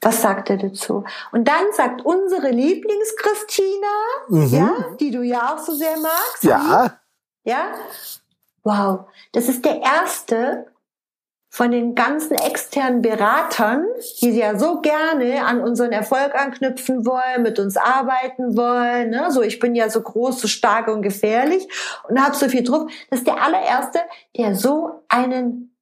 was 0.00 0.20
sagt 0.20 0.50
er 0.50 0.58
dazu? 0.58 1.04
Und 1.32 1.48
dann 1.48 1.72
sagt 1.72 2.04
unsere 2.04 2.50
Lieblings-Christina, 2.50 3.86
mhm. 4.28 4.46
ja, 4.48 4.74
die 5.00 5.10
du 5.10 5.22
ja 5.22 5.54
auch 5.54 5.58
so 5.58 5.72
sehr 5.72 5.96
magst. 5.98 6.42
Ja. 6.42 6.98
Ja. 7.44 7.72
Wow. 8.64 9.06
Das 9.32 9.48
ist 9.48 9.64
der 9.64 9.80
erste 9.80 10.66
von 11.54 11.70
den 11.70 11.94
ganzen 11.94 12.34
externen 12.34 13.00
Beratern, 13.00 13.86
die 14.20 14.30
ja 14.30 14.58
so 14.58 14.80
gerne 14.80 15.44
an 15.44 15.60
unseren 15.60 15.92
Erfolg 15.92 16.34
anknüpfen 16.34 17.06
wollen, 17.06 17.44
mit 17.44 17.60
uns 17.60 17.76
arbeiten 17.76 18.56
wollen. 18.56 19.10
Ne? 19.10 19.30
So, 19.30 19.40
ich 19.40 19.60
bin 19.60 19.76
ja 19.76 19.88
so 19.88 20.02
groß, 20.02 20.40
so 20.40 20.48
stark 20.48 20.88
und 20.88 21.02
gefährlich 21.02 21.68
und 22.08 22.20
habe 22.20 22.34
so 22.34 22.48
viel 22.48 22.64
Druck. 22.64 22.90
Das 23.08 23.20
ist 23.20 23.28
der 23.28 23.40
allererste, 23.40 24.00
der 24.36 24.56
so 24.56 25.04
einen 25.06 25.73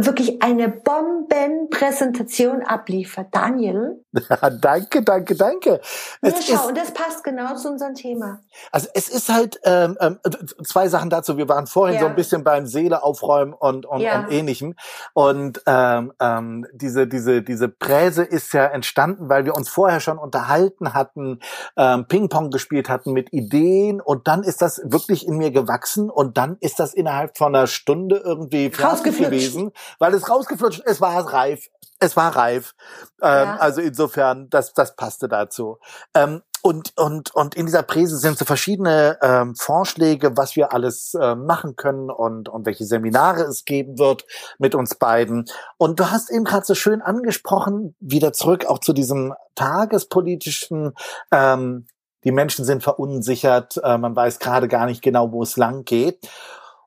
wirklich 0.00 0.42
eine 0.42 0.68
Bombenpräsentation 0.68 2.62
abliefert. 2.62 3.28
Daniel? 3.30 4.02
danke, 4.60 5.02
danke, 5.02 5.34
danke. 5.34 5.80
Ja, 6.22 6.30
schau, 6.40 6.54
ist, 6.54 6.66
und 6.66 6.78
das 6.78 6.92
passt 6.92 7.22
genau 7.22 7.54
zu 7.56 7.68
unserem 7.68 7.94
Thema. 7.94 8.40
Also 8.70 8.88
es 8.94 9.10
ist 9.10 9.28
halt 9.28 9.60
ähm, 9.64 9.98
ähm, 10.00 10.18
zwei 10.64 10.88
Sachen 10.88 11.10
dazu. 11.10 11.36
Wir 11.36 11.46
waren 11.48 11.66
vorhin 11.66 11.96
ja. 11.96 12.00
so 12.00 12.06
ein 12.06 12.14
bisschen 12.14 12.42
beim 12.42 12.66
Seele 12.66 13.02
aufräumen 13.02 13.52
und, 13.52 13.84
und, 13.84 14.00
ja. 14.00 14.20
und 14.20 14.32
ähnlichem. 14.32 14.76
Und 15.12 15.62
ähm, 15.66 16.12
ähm, 16.20 16.66
diese, 16.72 17.06
diese, 17.06 17.42
diese 17.42 17.68
Präse 17.68 18.22
ist 18.22 18.54
ja 18.54 18.64
entstanden, 18.64 19.28
weil 19.28 19.44
wir 19.44 19.54
uns 19.54 19.68
vorher 19.68 20.00
schon 20.00 20.16
unterhalten 20.16 20.94
hatten, 20.94 21.40
ähm, 21.76 22.06
Ping-Pong 22.06 22.50
gespielt 22.50 22.88
hatten 22.88 23.12
mit 23.12 23.30
Ideen 23.32 24.00
und 24.00 24.26
dann 24.26 24.42
ist 24.42 24.62
das 24.62 24.80
wirklich 24.84 25.26
in 25.26 25.36
mir 25.36 25.50
gewachsen 25.50 26.08
und 26.08 26.38
dann 26.38 26.56
ist 26.60 26.78
das 26.80 26.94
innerhalb 26.94 27.36
von 27.36 27.54
einer 27.54 27.66
Stunde 27.66 28.22
irgendwie 28.24 28.70
fertig 28.70 29.18
gewesen 29.18 29.72
weil 29.98 30.14
es 30.14 30.28
rausgeflutscht, 30.28 30.82
es 30.84 31.00
war 31.00 31.32
reif, 31.32 31.68
es 32.00 32.16
war 32.16 32.34
reif. 32.34 32.74
Ähm, 33.20 33.48
ja. 33.48 33.56
Also 33.56 33.80
insofern, 33.80 34.50
das, 34.50 34.74
das 34.74 34.96
passte 34.96 35.28
dazu. 35.28 35.78
Ähm, 36.14 36.42
und, 36.64 36.96
und, 36.96 37.34
und 37.34 37.56
in 37.56 37.66
dieser 37.66 37.82
Präse 37.82 38.16
sind 38.18 38.38
so 38.38 38.44
verschiedene 38.44 39.18
ähm, 39.20 39.56
Vorschläge, 39.56 40.36
was 40.36 40.54
wir 40.54 40.72
alles 40.72 41.12
äh, 41.20 41.34
machen 41.34 41.74
können 41.74 42.08
und, 42.08 42.48
und 42.48 42.66
welche 42.66 42.84
Seminare 42.84 43.42
es 43.42 43.64
geben 43.64 43.98
wird 43.98 44.24
mit 44.58 44.76
uns 44.76 44.94
beiden. 44.94 45.46
Und 45.76 45.98
du 45.98 46.12
hast 46.12 46.30
eben 46.30 46.44
gerade 46.44 46.64
so 46.64 46.76
schön 46.76 47.02
angesprochen, 47.02 47.96
wieder 47.98 48.32
zurück 48.32 48.66
auch 48.66 48.78
zu 48.78 48.92
diesem 48.92 49.34
tagespolitischen, 49.56 50.94
ähm, 51.32 51.88
die 52.22 52.30
Menschen 52.30 52.64
sind 52.64 52.84
verunsichert, 52.84 53.80
äh, 53.82 53.98
man 53.98 54.14
weiß 54.14 54.38
gerade 54.38 54.68
gar 54.68 54.86
nicht 54.86 55.02
genau, 55.02 55.32
wo 55.32 55.42
es 55.42 55.56
lang 55.56 55.84
geht. 55.84 56.28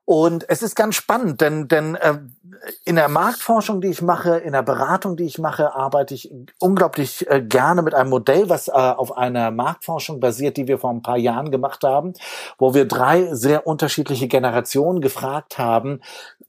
Und 0.06 0.48
es 0.48 0.62
ist 0.62 0.74
ganz 0.74 0.94
spannend, 0.94 1.42
denn, 1.42 1.68
denn 1.68 1.96
äh, 1.96 2.18
in 2.84 2.96
der 2.96 3.08
Marktforschung, 3.08 3.80
die 3.80 3.88
ich 3.88 4.02
mache, 4.02 4.38
in 4.38 4.52
der 4.52 4.62
Beratung, 4.62 5.16
die 5.16 5.24
ich 5.24 5.38
mache, 5.38 5.74
arbeite 5.74 6.14
ich 6.14 6.32
unglaublich 6.58 7.28
äh, 7.30 7.42
gerne 7.42 7.82
mit 7.82 7.94
einem 7.94 8.10
Modell, 8.10 8.48
was 8.48 8.68
äh, 8.68 8.72
auf 8.72 9.16
einer 9.16 9.50
Marktforschung 9.50 10.20
basiert, 10.20 10.56
die 10.56 10.68
wir 10.68 10.78
vor 10.78 10.90
ein 10.90 11.02
paar 11.02 11.16
Jahren 11.16 11.50
gemacht 11.50 11.82
haben, 11.84 12.14
wo 12.58 12.74
wir 12.74 12.86
drei 12.86 13.34
sehr 13.34 13.66
unterschiedliche 13.66 14.28
Generationen 14.28 15.00
gefragt 15.00 15.58
haben. 15.58 16.00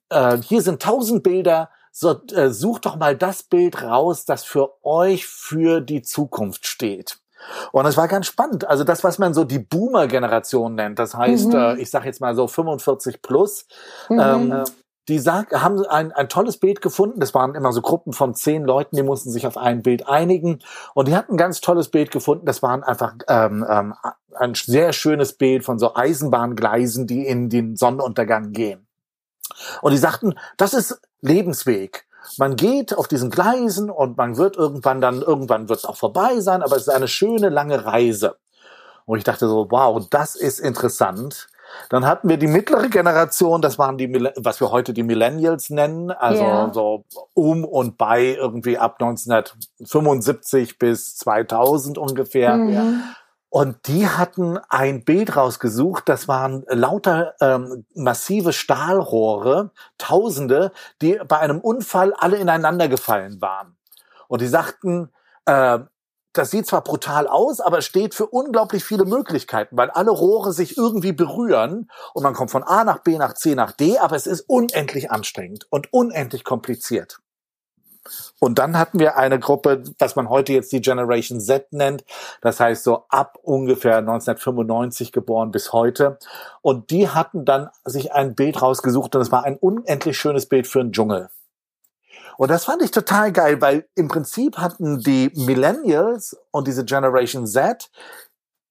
Äh, 0.10 0.38
hier 0.38 0.62
sind 0.62 0.82
tausend 0.82 1.24
Bilder, 1.24 1.70
so, 1.92 2.22
äh, 2.34 2.50
sucht 2.50 2.86
doch 2.86 2.96
mal 2.96 3.16
das 3.16 3.44
Bild 3.44 3.82
raus, 3.82 4.26
das 4.26 4.44
für 4.44 4.84
euch 4.86 5.26
für 5.26 5.82
die 5.82 6.02
Zukunft 6.02 6.68
steht. 6.68 7.18
Und 7.72 7.86
es 7.86 7.98
war 7.98 8.08
ganz 8.08 8.28
spannend. 8.28 8.68
Also 8.68 8.84
das, 8.84 9.04
was 9.04 9.20
man 9.20 9.34
so 9.34 9.44
die 9.44 9.60
Boomer-Generation 9.60 10.76
nennt, 10.76 11.00
das 11.00 11.16
heißt, 11.16 11.50
mhm. 11.50 11.56
äh, 11.56 11.76
ich 11.78 11.90
sage 11.90 12.06
jetzt 12.06 12.22
mal 12.22 12.36
so 12.36 12.48
45 12.48 13.22
plus, 13.22 13.66
mhm. 14.10 14.20
ähm, 14.20 14.64
die 15.08 15.20
sag, 15.20 15.54
haben 15.54 15.86
ein, 15.86 16.12
ein 16.12 16.28
tolles 16.28 16.58
Bild 16.58 16.82
gefunden. 16.82 17.20
Das 17.20 17.34
waren 17.34 17.56
immer 17.56 17.72
so 17.72 17.82
Gruppen 17.82 18.14
von 18.14 18.36
zehn 18.36 18.66
Leuten, 18.66 18.96
die 18.96 19.04
mussten 19.04 19.32
sich 19.32 19.48
auf 19.48 19.58
ein 19.58 19.82
Bild 19.82 20.08
einigen. 20.08 20.60
Und 20.94 21.08
die 21.08 21.16
hatten 21.16 21.34
ein 21.34 21.38
ganz 21.38 21.62
tolles 21.62 21.90
Bild 21.90 22.12
gefunden. 22.12 22.46
Das 22.46 22.62
waren 22.62 22.84
einfach 22.84 23.14
ähm, 23.28 23.66
ähm, 23.70 23.94
ein 24.36 24.54
sehr 24.56 24.94
schönes 24.94 25.34
Bild 25.34 25.64
von 25.64 25.80
so 25.80 25.96
Eisenbahngleisen, 25.96 27.08
die 27.08 27.26
in 27.26 27.50
den 27.50 27.76
Sonnenuntergang 27.78 28.52
gehen. 28.52 28.88
Und 29.82 29.92
die 29.92 29.98
sagten, 29.98 30.36
das 30.58 30.74
ist 30.74 31.00
Lebensweg. 31.22 32.06
Man 32.38 32.58
geht 32.58 32.94
auf 32.94 33.08
diesen 33.08 33.30
Gleisen 33.30 33.90
und 33.90 34.18
man 34.18 34.36
wird 34.36 34.58
irgendwann 34.58 35.00
dann, 35.00 35.22
irgendwann 35.22 35.70
wird 35.70 35.80
es 35.80 35.86
auch 35.86 35.96
vorbei 35.96 36.42
sein, 36.42 36.62
aber 36.62 36.76
es 36.76 36.84
ist 36.84 36.94
eine 36.94 37.08
schöne 37.08 37.48
lange 37.48 37.86
Reise. 37.86 38.36
Und 39.06 39.20
ich 39.20 39.24
dachte 39.24 39.48
so, 39.48 39.68
wow, 39.70 40.06
das 40.10 40.36
ist 40.36 40.60
interessant. 40.60 41.48
Dann 41.90 42.06
hatten 42.06 42.30
wir 42.30 42.38
die 42.38 42.48
mittlere 42.48 42.90
Generation, 42.90 43.62
das 43.62 43.80
waren 43.80 43.98
die, 43.98 44.12
was 44.36 44.60
wir 44.60 44.72
heute 44.72 44.94
die 44.94 45.04
Millennials 45.04 45.70
nennen, 45.70 46.12
also 46.12 46.44
yeah. 46.44 46.74
so 46.74 47.06
um 47.34 47.64
und 47.64 47.98
bei 47.98 48.36
irgendwie 48.36 48.78
ab 48.78 48.98
1975 49.00 50.80
bis 50.80 51.16
2000 51.18 51.98
ungefähr. 51.98 52.56
Mhm. 52.56 53.04
Und 53.50 53.88
die 53.88 54.08
hatten 54.08 54.60
ein 54.70 55.06
Bild 55.06 55.38
rausgesucht, 55.38 56.10
das 56.10 56.28
waren 56.28 56.66
lauter 56.68 57.34
ähm, 57.40 57.86
massive 57.96 58.52
Stahlrohre, 58.52 59.72
Tausende, 59.98 60.72
die 61.02 61.20
bei 61.28 61.40
einem 61.40 61.60
Unfall 61.60 62.14
alle 62.14 62.38
ineinander 62.38 62.90
gefallen 62.90 63.42
waren. 63.42 63.78
Und 64.28 64.42
die 64.42 64.48
sagten, 64.48 65.10
äh, 65.46 65.80
das 66.38 66.52
sieht 66.52 66.68
zwar 66.68 66.84
brutal 66.84 67.28
aus, 67.28 67.60
aber 67.60 67.82
steht 67.82 68.14
für 68.14 68.28
unglaublich 68.28 68.84
viele 68.84 69.06
Möglichkeiten, 69.06 69.78
weil 69.78 69.90
alle 69.90 70.12
Rohre 70.12 70.54
sich 70.54 70.78
irgendwie 70.78 71.14
berühren 71.14 71.90
und 72.14 72.24
man 72.24 72.34
kommt 72.34 72.52
von 72.52 72.64
A 72.64 72.84
nach 72.84 73.00
B 73.00 73.18
nach 73.18 73.34
C 73.34 73.56
nach 73.56 73.72
D, 73.72 73.98
aber 73.98 74.16
es 74.16 74.28
ist 74.28 74.42
unendlich 74.42 75.12
anstrengend 75.12 75.68
und 75.70 75.92
unendlich 75.92 76.44
kompliziert. 76.44 77.20
Und 78.40 78.60
dann 78.60 78.78
hatten 78.78 79.00
wir 79.00 79.18
eine 79.18 79.40
Gruppe, 79.40 79.84
was 80.00 80.16
man 80.16 80.30
heute 80.30 80.54
jetzt 80.54 80.72
die 80.72 80.82
Generation 80.82 81.42
Z 81.42 81.74
nennt. 81.74 82.06
Das 82.42 82.60
heißt 82.60 82.84
so 82.84 83.06
ab 83.10 83.38
ungefähr 83.42 83.98
1995 83.98 85.12
geboren 85.12 85.52
bis 85.52 85.74
heute. 85.74 86.20
Und 86.62 86.90
die 86.92 87.10
hatten 87.10 87.46
dann 87.46 87.70
sich 87.84 88.14
ein 88.14 88.36
Bild 88.36 88.62
rausgesucht 88.62 89.16
und 89.16 89.22
es 89.22 89.32
war 89.32 89.44
ein 89.44 89.58
unendlich 89.58 90.18
schönes 90.18 90.48
Bild 90.48 90.68
für 90.68 90.80
einen 90.80 90.92
Dschungel. 90.92 91.30
Und 92.38 92.50
das 92.52 92.66
fand 92.66 92.82
ich 92.82 92.92
total 92.92 93.32
geil, 93.32 93.62
weil 93.62 93.88
im 93.96 94.08
Prinzip 94.08 94.58
hatten 94.58 95.00
die 95.00 95.32
Millennials 95.36 96.38
und 96.52 96.68
diese 96.68 96.86
Generation 96.86 97.48
Z 97.48 97.90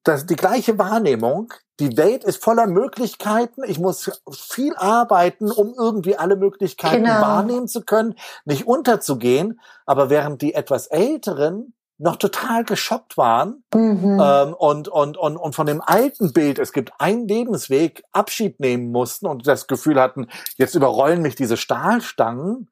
das, 0.06 0.24
die 0.24 0.36
gleiche 0.36 0.78
Wahrnehmung, 0.78 1.52
die 1.80 1.96
Welt 1.96 2.24
ist 2.24 2.42
voller 2.42 2.66
Möglichkeiten. 2.66 3.62
Ich 3.66 3.78
muss 3.78 4.20
viel 4.30 4.74
arbeiten, 4.76 5.50
um 5.50 5.74
irgendwie 5.76 6.16
alle 6.16 6.36
Möglichkeiten 6.36 7.04
genau. 7.04 7.20
wahrnehmen 7.20 7.68
zu 7.68 7.82
können, 7.82 8.14
nicht 8.44 8.66
unterzugehen. 8.66 9.60
Aber 9.84 10.08
während 10.08 10.42
die 10.42 10.54
etwas 10.54 10.86
Älteren 10.86 11.74
noch 11.98 12.16
total 12.16 12.64
geschockt 12.64 13.16
waren 13.16 13.64
mhm. 13.74 14.20
ähm, 14.22 14.54
und, 14.54 14.88
und, 14.88 15.16
und, 15.16 15.36
und 15.36 15.54
von 15.54 15.66
dem 15.66 15.80
alten 15.84 16.32
Bild, 16.32 16.58
es 16.58 16.72
gibt 16.72 16.92
einen 16.98 17.26
Lebensweg, 17.26 18.04
Abschied 18.12 18.60
nehmen 18.60 18.92
mussten 18.92 19.26
und 19.26 19.46
das 19.46 19.66
Gefühl 19.66 20.00
hatten, 20.00 20.28
jetzt 20.56 20.74
überrollen 20.74 21.22
mich 21.22 21.36
diese 21.36 21.56
Stahlstangen, 21.56 22.68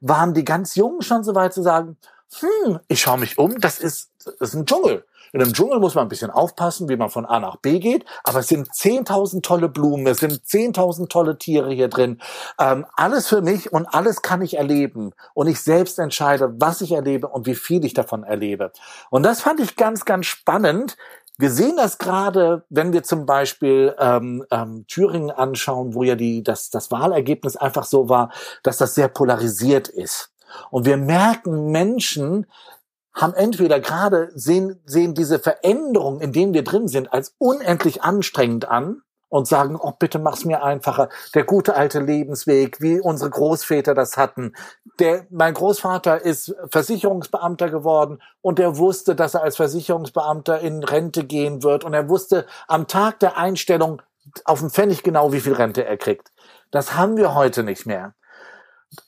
waren 0.00 0.34
die 0.34 0.44
ganz 0.44 0.74
Jungen 0.74 1.02
schon 1.02 1.24
so 1.24 1.34
weit 1.34 1.52
zu 1.52 1.62
sagen, 1.62 1.96
hm, 2.40 2.80
ich 2.88 3.00
schaue 3.00 3.18
mich 3.18 3.38
um, 3.38 3.60
das 3.60 3.78
ist, 3.78 4.10
das 4.24 4.50
ist 4.50 4.54
ein 4.54 4.66
Dschungel. 4.66 5.04
In 5.32 5.42
einem 5.42 5.52
Dschungel 5.52 5.78
muss 5.78 5.94
man 5.94 6.06
ein 6.06 6.08
bisschen 6.08 6.30
aufpassen, 6.30 6.88
wie 6.88 6.96
man 6.96 7.10
von 7.10 7.26
A 7.26 7.38
nach 7.38 7.56
B 7.56 7.80
geht, 7.80 8.04
aber 8.24 8.40
es 8.40 8.48
sind 8.48 8.68
10.000 8.68 9.42
tolle 9.42 9.68
Blumen, 9.68 10.06
es 10.06 10.20
sind 10.20 10.32
10.000 10.32 11.08
tolle 11.08 11.36
Tiere 11.36 11.70
hier 11.72 11.88
drin. 11.88 12.20
Ähm, 12.58 12.86
alles 12.94 13.28
für 13.28 13.42
mich 13.42 13.72
und 13.72 13.86
alles 13.86 14.22
kann 14.22 14.40
ich 14.40 14.56
erleben. 14.56 15.12
Und 15.34 15.48
ich 15.48 15.60
selbst 15.60 15.98
entscheide, 15.98 16.54
was 16.58 16.80
ich 16.80 16.92
erlebe 16.92 17.28
und 17.28 17.46
wie 17.46 17.54
viel 17.54 17.84
ich 17.84 17.94
davon 17.94 18.24
erlebe. 18.24 18.72
Und 19.10 19.22
das 19.22 19.42
fand 19.42 19.60
ich 19.60 19.76
ganz, 19.76 20.04
ganz 20.06 20.26
spannend. 20.26 20.96
Wir 21.40 21.50
sehen 21.50 21.76
das 21.76 21.98
gerade, 21.98 22.64
wenn 22.68 22.92
wir 22.92 23.04
zum 23.04 23.24
Beispiel 23.24 23.94
ähm, 23.98 24.44
ähm, 24.50 24.84
Thüringen 24.88 25.30
anschauen, 25.30 25.94
wo 25.94 26.02
ja 26.02 26.16
die, 26.16 26.42
das, 26.42 26.70
das 26.70 26.90
Wahlergebnis 26.90 27.56
einfach 27.56 27.84
so 27.84 28.08
war, 28.08 28.32
dass 28.64 28.78
das 28.78 28.96
sehr 28.96 29.06
polarisiert 29.06 29.86
ist. 29.86 30.32
Und 30.70 30.84
wir 30.84 30.96
merken 30.96 31.70
Menschen, 31.70 32.46
haben 33.14 33.34
entweder 33.34 33.80
gerade 33.80 34.30
sehen, 34.34 34.80
sehen 34.84 35.14
diese 35.14 35.38
Veränderung, 35.38 36.20
in 36.20 36.32
denen 36.32 36.54
wir 36.54 36.62
drin 36.62 36.88
sind, 36.88 37.12
als 37.12 37.34
unendlich 37.38 38.02
anstrengend 38.02 38.68
an 38.68 39.02
und 39.28 39.46
sagen, 39.46 39.76
oh, 39.80 39.92
bitte 39.98 40.18
mach's 40.18 40.44
mir 40.44 40.62
einfacher. 40.62 41.08
Der 41.34 41.44
gute 41.44 41.74
alte 41.74 42.00
Lebensweg, 42.00 42.80
wie 42.80 43.00
unsere 43.00 43.30
Großväter 43.30 43.94
das 43.94 44.16
hatten. 44.16 44.54
Der, 44.98 45.26
mein 45.30 45.54
Großvater 45.54 46.22
ist 46.22 46.54
Versicherungsbeamter 46.70 47.70
geworden 47.70 48.20
und 48.40 48.58
er 48.58 48.78
wusste, 48.78 49.14
dass 49.14 49.34
er 49.34 49.42
als 49.42 49.56
Versicherungsbeamter 49.56 50.60
in 50.60 50.82
Rente 50.82 51.24
gehen 51.24 51.62
wird 51.62 51.84
und 51.84 51.94
er 51.94 52.08
wusste 52.08 52.46
am 52.66 52.86
Tag 52.86 53.20
der 53.20 53.36
Einstellung 53.36 54.02
auf 54.44 54.60
dem 54.60 54.70
Pfennig 54.70 55.02
genau, 55.02 55.32
wie 55.32 55.40
viel 55.40 55.54
Rente 55.54 55.84
er 55.84 55.96
kriegt. 55.96 56.32
Das 56.70 56.94
haben 56.94 57.16
wir 57.16 57.34
heute 57.34 57.62
nicht 57.62 57.86
mehr. 57.86 58.14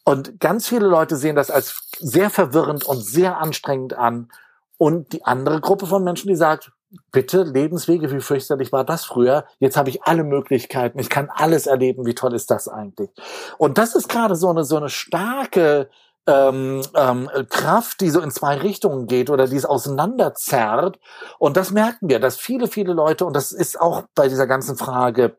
Und 0.04 0.40
ganz 0.40 0.68
viele 0.68 0.86
Leute 0.86 1.16
sehen 1.16 1.36
das 1.36 1.50
als 1.50 1.88
sehr 1.98 2.30
verwirrend 2.30 2.84
und 2.84 3.00
sehr 3.00 3.38
anstrengend 3.38 3.94
an. 3.94 4.30
Und 4.76 5.12
die 5.12 5.24
andere 5.24 5.60
Gruppe 5.60 5.86
von 5.86 6.04
Menschen, 6.04 6.28
die 6.28 6.36
sagt, 6.36 6.72
bitte 7.12 7.42
Lebenswege, 7.42 8.10
wie 8.12 8.20
fürchterlich 8.20 8.72
war 8.72 8.84
das 8.84 9.04
früher? 9.04 9.44
Jetzt 9.58 9.76
habe 9.76 9.90
ich 9.90 10.02
alle 10.04 10.24
Möglichkeiten, 10.24 10.98
ich 10.98 11.08
kann 11.08 11.30
alles 11.32 11.66
erleben, 11.66 12.06
wie 12.06 12.14
toll 12.14 12.34
ist 12.34 12.50
das 12.50 12.68
eigentlich? 12.68 13.10
Und 13.58 13.78
das 13.78 13.94
ist 13.94 14.08
gerade 14.08 14.36
so 14.36 14.48
eine 14.48 14.64
so 14.64 14.76
eine 14.76 14.88
starke 14.88 15.88
ähm, 16.26 16.82
ähm, 16.94 17.30
Kraft, 17.48 18.00
die 18.00 18.10
so 18.10 18.20
in 18.20 18.30
zwei 18.30 18.56
Richtungen 18.56 19.06
geht 19.06 19.30
oder 19.30 19.46
die 19.46 19.56
es 19.56 19.64
auseinanderzerrt. 19.64 20.98
Und 21.38 21.56
das 21.56 21.70
merken 21.70 22.08
wir, 22.08 22.20
dass 22.20 22.36
viele, 22.36 22.68
viele 22.68 22.92
Leute, 22.92 23.24
und 23.24 23.34
das 23.34 23.52
ist 23.52 23.80
auch 23.80 24.04
bei 24.14 24.28
dieser 24.28 24.46
ganzen 24.46 24.76
Frage 24.76 25.36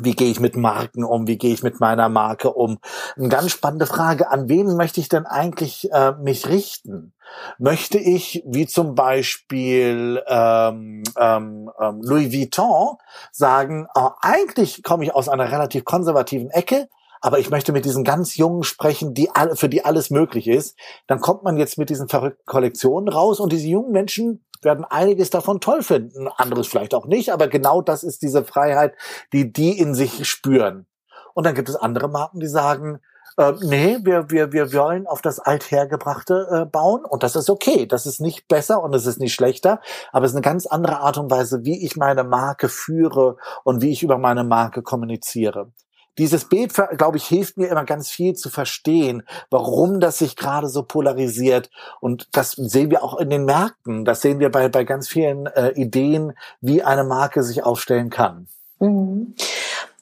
wie 0.00 0.14
gehe 0.14 0.30
ich 0.30 0.40
mit 0.40 0.56
Marken 0.56 1.04
um? 1.04 1.26
Wie 1.28 1.38
gehe 1.38 1.54
ich 1.54 1.62
mit 1.62 1.78
meiner 1.78 2.08
Marke 2.08 2.52
um? 2.52 2.78
Eine 3.16 3.28
ganz 3.28 3.52
spannende 3.52 3.86
Frage. 3.86 4.30
An 4.30 4.48
wen 4.48 4.76
möchte 4.76 5.00
ich 5.00 5.08
denn 5.08 5.26
eigentlich 5.26 5.88
äh, 5.92 6.12
mich 6.12 6.48
richten? 6.48 7.13
Möchte 7.58 7.98
ich, 7.98 8.42
wie 8.46 8.66
zum 8.66 8.94
Beispiel 8.94 10.22
ähm, 10.26 11.02
ähm, 11.18 11.70
ähm 11.80 12.00
Louis 12.02 12.32
Vuitton, 12.32 12.96
sagen, 13.32 13.86
oh, 13.94 14.10
eigentlich 14.20 14.82
komme 14.82 15.04
ich 15.04 15.14
aus 15.14 15.28
einer 15.28 15.50
relativ 15.50 15.84
konservativen 15.84 16.50
Ecke, 16.50 16.88
aber 17.20 17.38
ich 17.38 17.48
möchte 17.48 17.72
mit 17.72 17.86
diesen 17.86 18.04
ganz 18.04 18.36
Jungen 18.36 18.64
sprechen, 18.64 19.14
die 19.14 19.30
alle, 19.30 19.56
für 19.56 19.70
die 19.70 19.84
alles 19.84 20.10
möglich 20.10 20.46
ist, 20.46 20.78
dann 21.06 21.20
kommt 21.20 21.42
man 21.42 21.56
jetzt 21.56 21.78
mit 21.78 21.88
diesen 21.88 22.08
verrückten 22.08 22.44
Kollektionen 22.44 23.08
raus 23.08 23.40
und 23.40 23.50
diese 23.50 23.66
jungen 23.66 23.92
Menschen 23.92 24.44
werden 24.60 24.84
einiges 24.84 25.30
davon 25.30 25.60
toll 25.60 25.82
finden, 25.82 26.28
anderes 26.28 26.66
vielleicht 26.66 26.94
auch 26.94 27.06
nicht, 27.06 27.30
aber 27.30 27.48
genau 27.48 27.80
das 27.80 28.02
ist 28.02 28.22
diese 28.22 28.44
Freiheit, 28.44 28.94
die 29.32 29.52
die 29.52 29.78
in 29.78 29.94
sich 29.94 30.28
spüren. 30.28 30.86
Und 31.34 31.46
dann 31.46 31.54
gibt 31.54 31.68
es 31.68 31.76
andere 31.76 32.08
Marken, 32.08 32.40
die 32.40 32.46
sagen, 32.46 33.00
äh, 33.36 33.52
nee, 33.60 33.98
wir, 34.02 34.30
wir, 34.30 34.52
wir 34.52 34.72
wollen 34.72 35.06
auf 35.06 35.22
das 35.22 35.38
Althergebrachte 35.38 36.48
äh, 36.50 36.64
bauen 36.66 37.04
und 37.04 37.22
das 37.22 37.36
ist 37.36 37.50
okay. 37.50 37.86
Das 37.86 38.06
ist 38.06 38.20
nicht 38.20 38.48
besser 38.48 38.82
und 38.82 38.94
es 38.94 39.06
ist 39.06 39.20
nicht 39.20 39.34
schlechter, 39.34 39.80
aber 40.12 40.24
es 40.24 40.32
ist 40.32 40.36
eine 40.36 40.42
ganz 40.42 40.66
andere 40.66 40.98
Art 40.98 41.18
und 41.18 41.30
Weise, 41.30 41.64
wie 41.64 41.84
ich 41.84 41.96
meine 41.96 42.24
Marke 42.24 42.68
führe 42.68 43.36
und 43.64 43.82
wie 43.82 43.92
ich 43.92 44.02
über 44.02 44.18
meine 44.18 44.44
Marke 44.44 44.82
kommuniziere 44.82 45.72
dieses 46.18 46.44
Bild, 46.44 46.72
glaube 46.96 47.16
ich, 47.16 47.26
hilft 47.26 47.56
mir 47.56 47.68
immer 47.68 47.84
ganz 47.84 48.10
viel 48.10 48.34
zu 48.34 48.50
verstehen, 48.50 49.24
warum 49.50 50.00
das 50.00 50.18
sich 50.18 50.36
gerade 50.36 50.68
so 50.68 50.84
polarisiert. 50.84 51.70
Und 52.00 52.28
das 52.32 52.52
sehen 52.52 52.90
wir 52.90 53.02
auch 53.02 53.18
in 53.18 53.30
den 53.30 53.44
Märkten. 53.44 54.04
Das 54.04 54.20
sehen 54.20 54.38
wir 54.38 54.50
bei, 54.50 54.68
bei 54.68 54.84
ganz 54.84 55.08
vielen 55.08 55.46
äh, 55.46 55.70
Ideen, 55.70 56.34
wie 56.60 56.82
eine 56.82 57.04
Marke 57.04 57.42
sich 57.42 57.64
aufstellen 57.64 58.10
kann. 58.10 58.46
Mhm. 58.78 59.34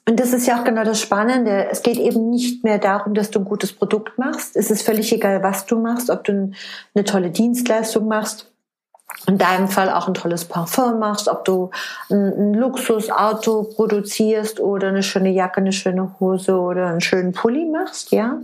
Und 0.07 0.19
das 0.19 0.33
ist 0.33 0.47
ja 0.47 0.59
auch 0.59 0.65
genau 0.65 0.83
das 0.83 0.99
Spannende. 0.99 1.67
Es 1.71 1.81
geht 1.81 1.97
eben 1.97 2.29
nicht 2.29 2.63
mehr 2.63 2.77
darum, 2.77 3.13
dass 3.13 3.31
du 3.31 3.39
ein 3.39 3.45
gutes 3.45 3.71
Produkt 3.71 4.17
machst. 4.17 4.57
Es 4.57 4.69
ist 4.69 4.83
völlig 4.83 5.13
egal, 5.13 5.41
was 5.43 5.65
du 5.65 5.79
machst, 5.79 6.09
ob 6.09 6.25
du 6.25 6.51
eine 6.93 7.03
tolle 7.05 7.31
Dienstleistung 7.31 8.07
machst 8.07 8.52
in 9.27 9.37
deinem 9.37 9.67
Fall 9.67 9.89
auch 9.89 10.07
ein 10.07 10.13
tolles 10.13 10.45
Parfum 10.45 10.99
machst, 10.99 11.27
ob 11.27 11.45
du 11.45 11.71
ein, 12.09 12.17
ein, 12.17 12.53
Luxusauto 12.53 13.63
produzierst 13.63 14.59
oder 14.59 14.89
eine 14.89 15.03
schöne 15.03 15.29
Jacke, 15.29 15.57
eine 15.57 15.71
schöne 15.71 16.15
Hose 16.19 16.59
oder 16.59 16.87
einen 16.87 17.01
schönen 17.01 17.31
Pulli 17.31 17.65
machst, 17.65 18.11
ja, 18.11 18.39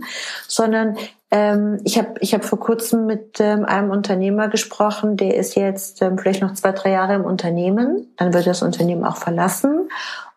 sondern 0.48 0.96
ähm, 1.30 1.80
ich 1.84 1.98
habe 1.98 2.14
ich 2.20 2.34
hab 2.34 2.44
vor 2.44 2.58
kurzem 2.58 3.06
mit 3.06 3.38
ähm, 3.40 3.64
einem 3.64 3.90
Unternehmer 3.90 4.48
gesprochen, 4.48 5.16
der 5.16 5.36
ist 5.36 5.54
jetzt 5.54 6.02
ähm, 6.02 6.18
vielleicht 6.18 6.42
noch 6.42 6.54
zwei, 6.54 6.72
drei 6.72 6.90
Jahre 6.90 7.14
im 7.14 7.24
Unternehmen, 7.24 8.12
dann 8.16 8.34
wird 8.34 8.46
das 8.46 8.62
Unternehmen 8.62 9.04
auch 9.04 9.16
verlassen. 9.16 9.88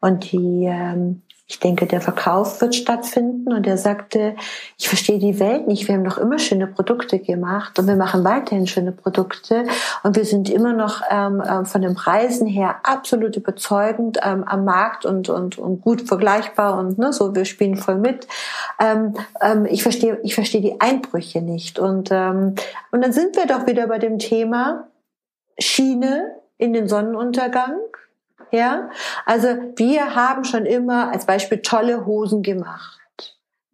Und 0.02 0.32
die 0.32 0.66
ähm, 0.66 1.22
ich 1.54 1.60
denke, 1.60 1.86
der 1.86 2.02
Verkauf 2.02 2.62
wird 2.62 2.74
stattfinden. 2.74 3.54
Und 3.54 3.68
er 3.68 3.78
sagte, 3.78 4.36
ich 4.80 4.88
verstehe 4.88 5.20
die 5.20 5.40
Welt 5.40 5.68
nicht. 5.68 5.88
Wir 5.88 5.94
haben 5.94 6.04
doch 6.04 6.18
immer 6.18 6.40
schöne 6.40 6.66
Produkte 6.66 7.20
gemacht 7.20 7.78
und 7.78 7.86
wir 7.86 7.96
machen 7.96 8.24
weiterhin 8.24 8.66
schöne 8.66 8.92
Produkte. 8.92 9.66
Und 10.02 10.16
wir 10.16 10.26
sind 10.26 10.50
immer 10.50 10.74
noch 10.74 11.04
ähm, 11.12 11.44
ähm, 11.48 11.68
von 11.68 11.84
den 11.84 11.94
Preisen 11.94 12.48
her 12.48 12.78
absolut 12.82 13.36
überzeugend 13.36 14.18
ähm, 14.24 14.44
am 14.46 14.66
Markt 14.66 15.06
und, 15.06 15.30
und, 15.30 15.60
und 15.60 15.82
gut 15.82 16.02
vergleichbar 16.02 16.80
und 16.80 16.98
ne, 16.98 17.14
so, 17.14 17.36
wir 17.36 17.46
spielen 17.46 17.78
voll 17.78 18.00
mit. 18.00 18.28
Ähm, 18.80 19.14
ähm, 19.40 19.68
ich 19.70 19.84
verstehe, 19.84 20.20
ich 20.24 20.34
verstehe 20.34 20.62
die 20.62 20.82
Einbrüche 20.82 21.44
nicht. 21.44 21.78
Und, 21.78 22.10
ähm, 22.12 22.56
und 22.90 23.04
dann 23.04 23.14
sind 23.14 23.36
wir 23.36 23.46
doch 23.46 23.68
wieder 23.68 23.86
bei 23.86 24.00
dem 24.00 24.18
Thema 24.18 24.88
Schiene 25.60 26.32
in 26.58 26.74
den 26.74 26.88
Sonnenuntergang 26.88 27.78
ja, 28.54 28.92
also 29.26 29.48
wir 29.78 30.14
haben 30.16 30.44
schon 30.44 30.68
immer 30.68 31.12
als 31.12 31.26
Beispiel 31.26 31.64
tolle 31.64 32.06
Hosen 32.06 32.44
gemacht. 32.44 33.00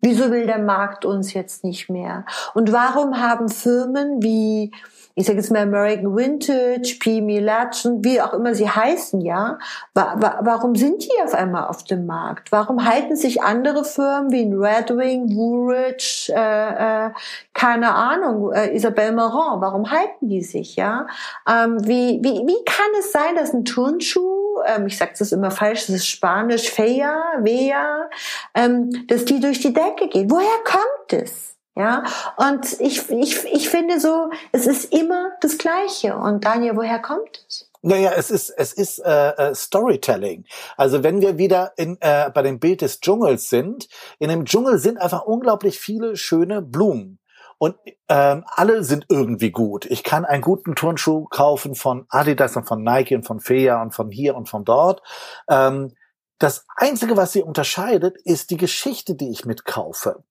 Wieso 0.02 0.32
will 0.32 0.46
der 0.46 0.60
Markt 0.60 1.04
uns 1.04 1.34
jetzt 1.34 1.65
nicht 1.65 1.89
mehr? 1.89 2.26
Und 2.54 2.72
warum 2.72 3.20
haben 3.20 3.50
Firmen 3.50 4.24
wie 4.24 4.72
ich 5.20 5.26
sage 5.26 5.40
jetzt 5.40 5.52
mal 5.52 5.64
American 5.64 6.16
Vintage, 6.16 6.96
PME 6.98 7.42
Legend, 7.42 8.06
wie 8.06 8.22
auch 8.22 8.32
immer 8.32 8.56
sie 8.56 8.70
heißen, 8.70 9.20
ja, 9.20 9.60
wa 9.94 10.16
wa 10.18 10.40
warum 10.44 10.76
sind 10.76 11.04
die 11.04 11.22
auf 11.22 11.34
einmal 11.34 11.68
auf 11.68 11.84
dem 11.84 12.06
Markt? 12.06 12.54
Warum 12.54 12.86
halten 12.86 13.18
sich 13.18 13.42
andere 13.42 13.84
Firmen 13.84 14.32
wie 14.32 14.44
ein 14.44 14.54
Redwing, 14.54 15.36
Woolrich, 15.36 16.32
äh, 16.34 17.08
äh, 17.08 17.10
keine 17.54 17.94
Ahnung, 17.96 18.54
äh, 18.54 18.74
Isabelle 18.74 19.12
Marant, 19.12 19.62
warum 19.62 19.92
halten 19.92 20.30
die 20.30 20.42
sich, 20.42 20.78
ja? 20.78 21.06
Ähm, 21.46 21.86
wie, 21.86 22.22
wie, 22.24 22.48
wie 22.48 22.64
kann 22.64 22.92
es 22.98 23.12
sein, 23.12 23.36
dass 23.36 23.54
ein 23.54 23.66
Turnschuh, 23.66 24.62
ähm, 24.68 24.88
ich 24.88 24.98
sage 24.98 25.12
das 25.20 25.34
immer 25.34 25.52
falsch, 25.52 25.88
das 25.88 25.98
ist 25.98 26.08
Spanisch, 26.08 26.70
Fea, 26.72 27.22
Vea, 27.40 28.10
ähm, 28.56 29.06
dass 29.08 29.26
die 29.26 29.42
durch 29.42 29.60
die 29.60 29.74
Decke 29.74 30.08
geht? 30.08 30.32
Woher 30.32 30.64
kommt 30.64 31.22
es? 31.22 31.59
Ja, 31.80 32.04
und 32.36 32.82
ich, 32.82 33.10
ich, 33.10 33.46
ich 33.46 33.70
finde 33.70 34.02
so, 34.02 34.30
es 34.52 34.68
ist 34.68 34.94
immer 34.94 35.32
das 35.39 35.58
Gleiche. 35.58 36.13
Und 36.18 36.44
Daniel, 36.44 36.76
woher 36.76 37.00
kommt 37.00 37.46
es? 37.48 37.72
Naja, 37.82 38.12
es 38.18 38.30
ist 38.30 38.50
es 38.50 38.74
ist 38.74 39.00
äh, 39.00 39.30
äh, 39.30 39.56
Storytelling. 39.56 40.44
Also 40.76 41.04
wenn 41.04 41.22
wir 41.22 41.38
wieder 41.38 41.72
in, 41.78 41.98
äh, 42.02 42.30
bei 42.34 42.42
dem 42.42 42.60
Bild 42.60 42.82
des 42.82 43.00
Dschungels 43.00 43.50
sind, 43.50 43.88
in 44.20 44.28
dem 44.28 44.44
Dschungel 44.44 44.78
sind 44.78 44.98
einfach 44.98 45.24
unglaublich 45.24 45.80
viele 45.80 46.18
schöne 46.18 46.62
Blumen. 46.62 47.20
Und 47.58 47.78
ähm, 48.10 48.44
alle 48.48 48.84
sind 48.84 49.06
irgendwie 49.08 49.52
gut. 49.52 49.86
Ich 49.86 50.04
kann 50.04 50.26
einen 50.26 50.42
guten 50.42 50.76
Turnschuh 50.76 51.26
kaufen 51.26 51.76
von 51.76 52.06
Adidas 52.10 52.58
und 52.58 52.68
von 52.68 52.84
Nike 52.84 53.15
und 53.15 53.24
von 53.24 53.39
Fea 53.39 53.82
und 53.82 53.94
von 53.94 54.12
hier 54.12 54.36
und 54.36 54.50
von 54.50 54.65
dort. 54.65 55.02
Ähm, 55.50 55.94
das 56.39 56.65
Einzige, 56.78 57.17
was 57.17 57.34
sie 57.34 57.43
unterscheidet, 57.43 58.15
ist 58.23 58.49
die 58.49 58.58
Geschichte, 58.58 59.15
die 59.15 59.30
ich 59.30 59.45
mitkaufe. 59.45 60.23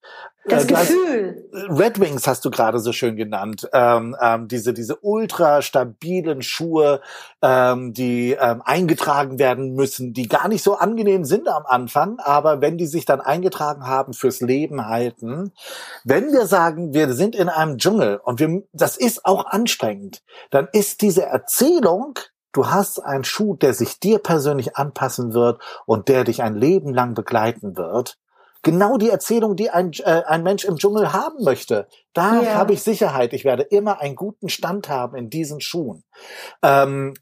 Das 0.47 0.65
äh, 0.65 0.67
Gefühl. 0.67 1.49
Red 1.69 2.01
Wings 2.01 2.27
hast 2.27 2.47
du 2.47 2.51
gerade 2.51 2.79
so 2.79 2.93
schön 2.93 3.17
genannt. 3.17 3.69
Ähm, 3.75 4.17
ähm, 4.19 4.49
diese, 4.49 4.73
diese 4.73 4.97
ultra 4.97 5.61
stabilen 5.61 6.41
Schuhe, 6.41 7.03
ähm, 7.43 7.93
die 7.93 8.33
ähm, 8.41 8.63
eingetragen 8.65 9.39
werden 9.39 9.75
müssen, 9.75 10.15
die 10.15 10.29
gar 10.29 10.49
nicht 10.49 10.63
so 10.63 10.77
angenehm 10.77 11.27
sind 11.27 11.47
am 11.47 11.67
Anfang, 11.67 12.19
aber 12.21 12.63
wenn 12.63 12.79
die 12.79 12.87
sich 12.87 13.05
dann 13.05 13.21
eingetragen 13.21 13.87
haben, 13.87 14.15
fürs 14.15 14.41
Leben 14.41 14.87
halten. 14.87 15.53
Wenn 16.05 16.33
wir 16.33 16.47
sagen, 16.47 16.95
wir 16.95 17.13
sind 17.13 17.37
in 17.37 17.51
einem 17.51 17.77
Dschungel 17.77 18.19
und 18.25 18.41
wir, 18.41 18.63
das 18.73 18.97
ist 18.97 19.27
auch 19.27 19.45
anstrengend, 19.45 20.23
dann 20.51 20.69
ist 20.73 21.03
diese 21.03 21.25
Erzählung 21.25 22.19
Du 22.59 22.69
hast 22.69 22.99
einen 22.99 23.23
Schuh, 23.23 23.55
der 23.55 23.73
sich 23.73 24.01
dir 24.01 24.19
persönlich 24.19 24.77
anpassen 24.77 25.33
wird 25.33 25.63
und 25.87 26.09
der 26.09 26.25
dich 26.25 26.43
ein 26.43 26.57
Leben 26.57 26.93
lang 26.93 27.15
begleiten 27.15 27.77
wird. 27.77 28.19
Genau 28.65 28.97
die 28.97 29.11
Erzählung, 29.11 29.55
die 29.55 29.71
ein, 29.71 29.93
äh, 30.01 30.25
ein 30.27 30.43
Mensch 30.43 30.65
im 30.65 30.77
Dschungel 30.77 31.13
haben 31.13 31.45
möchte. 31.45 31.87
Da 32.15 32.41
yeah. 32.41 32.55
habe 32.55 32.73
ich 32.73 32.83
Sicherheit. 32.83 33.33
Ich 33.33 33.45
werde 33.45 33.63
immer 33.63 34.01
einen 34.01 34.17
guten 34.17 34.49
Stand 34.49 34.89
haben 34.89 35.17
in 35.17 35.31
diesen 35.31 35.61
Schuhen. 35.61 36.03
Ähm, 36.61 37.15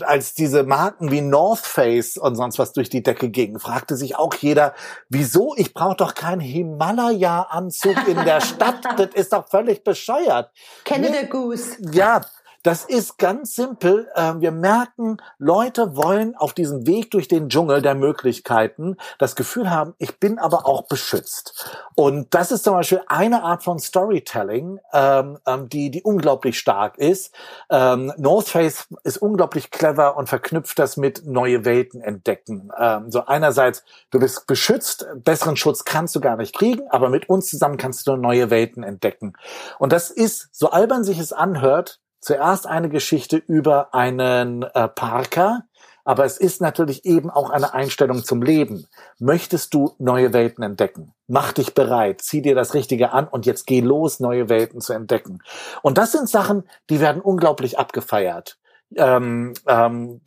als 0.00 0.32
diese 0.32 0.64
Marken 0.64 1.10
wie 1.10 1.20
North 1.20 1.66
Face 1.66 2.16
und 2.16 2.34
sonst 2.34 2.58
was 2.58 2.72
durch 2.72 2.88
die 2.88 3.02
Decke 3.02 3.28
gingen, 3.28 3.58
fragte 3.58 3.94
sich 3.96 4.16
auch 4.16 4.34
jeder, 4.34 4.74
wieso? 5.10 5.54
Ich 5.56 5.74
brauche 5.74 5.96
doch 5.96 6.14
keinen 6.14 6.40
Himalaya-Anzug 6.40 8.08
in 8.08 8.24
der 8.24 8.40
Stadt. 8.40 8.80
das 8.96 9.10
ist 9.14 9.34
doch 9.34 9.48
völlig 9.48 9.84
bescheuert. 9.84 10.50
Canada 10.84 11.24
Goose. 11.24 11.76
Ja, 11.92 12.22
Das 12.62 12.84
ist 12.84 13.16
ganz 13.16 13.54
simpel. 13.54 14.08
Ähm, 14.14 14.40
wir 14.42 14.50
merken, 14.50 15.16
Leute 15.38 15.96
wollen 15.96 16.36
auf 16.36 16.52
diesem 16.52 16.86
Weg 16.86 17.10
durch 17.10 17.26
den 17.26 17.48
Dschungel 17.48 17.80
der 17.80 17.94
Möglichkeiten 17.94 18.96
das 19.18 19.34
Gefühl 19.34 19.70
haben, 19.70 19.94
ich 19.98 20.18
bin 20.18 20.38
aber 20.38 20.66
auch 20.66 20.86
beschützt. 20.86 21.66
Und 21.94 22.34
das 22.34 22.52
ist 22.52 22.64
zum 22.64 22.74
Beispiel 22.74 23.02
eine 23.06 23.42
Art 23.42 23.64
von 23.64 23.78
Storytelling, 23.78 24.78
ähm, 24.92 25.38
ähm, 25.46 25.68
die, 25.68 25.90
die 25.90 26.02
unglaublich 26.02 26.58
stark 26.58 26.98
ist. 26.98 27.34
North 27.70 28.48
Face 28.48 28.88
ist 29.04 29.18
unglaublich 29.18 29.70
clever 29.70 30.16
und 30.16 30.28
verknüpft 30.28 30.78
das 30.78 30.96
mit 30.96 31.26
neue 31.26 31.64
Welten 31.64 32.00
entdecken. 32.00 32.70
So 33.08 33.26
einerseits, 33.26 33.84
du 34.10 34.18
bist 34.18 34.46
beschützt, 34.46 35.06
besseren 35.14 35.56
Schutz 35.56 35.84
kannst 35.84 36.14
du 36.16 36.20
gar 36.20 36.36
nicht 36.36 36.54
kriegen, 36.54 36.88
aber 36.90 37.08
mit 37.08 37.28
uns 37.28 37.48
zusammen 37.48 37.76
kannst 37.76 38.06
du 38.06 38.16
neue 38.16 38.50
Welten 38.50 38.82
entdecken. 38.82 39.34
Und 39.78 39.92
das 39.92 40.10
ist, 40.10 40.48
so 40.52 40.70
albern 40.70 41.04
sich 41.04 41.18
es 41.18 41.32
anhört, 41.32 42.00
zuerst 42.20 42.66
eine 42.66 42.88
Geschichte 42.88 43.36
über 43.36 43.94
einen 43.94 44.62
äh, 44.62 44.88
Parker, 44.88 45.64
aber 46.04 46.24
es 46.24 46.38
ist 46.38 46.60
natürlich 46.60 47.04
eben 47.04 47.30
auch 47.30 47.50
eine 47.50 47.74
Einstellung 47.74 48.24
zum 48.24 48.42
Leben. 48.42 48.86
Möchtest 49.18 49.74
du 49.74 49.94
neue 49.98 50.32
Welten 50.32 50.64
entdecken? 50.64 51.14
Mach 51.28 51.52
dich 51.52 51.74
bereit, 51.74 52.22
zieh 52.22 52.42
dir 52.42 52.54
das 52.54 52.74
Richtige 52.74 53.12
an 53.12 53.28
und 53.28 53.46
jetzt 53.46 53.66
geh 53.66 53.80
los, 53.80 54.20
neue 54.20 54.48
Welten 54.48 54.80
zu 54.80 54.92
entdecken. 54.92 55.40
Und 55.82 55.98
das 55.98 56.12
sind 56.12 56.28
Sachen, 56.28 56.64
die 56.88 57.00
werden 57.00 57.22
unglaublich 57.22 57.78
abgefeiert. 57.78 58.58
Ähm, 58.96 59.54
ähm, 59.66 60.20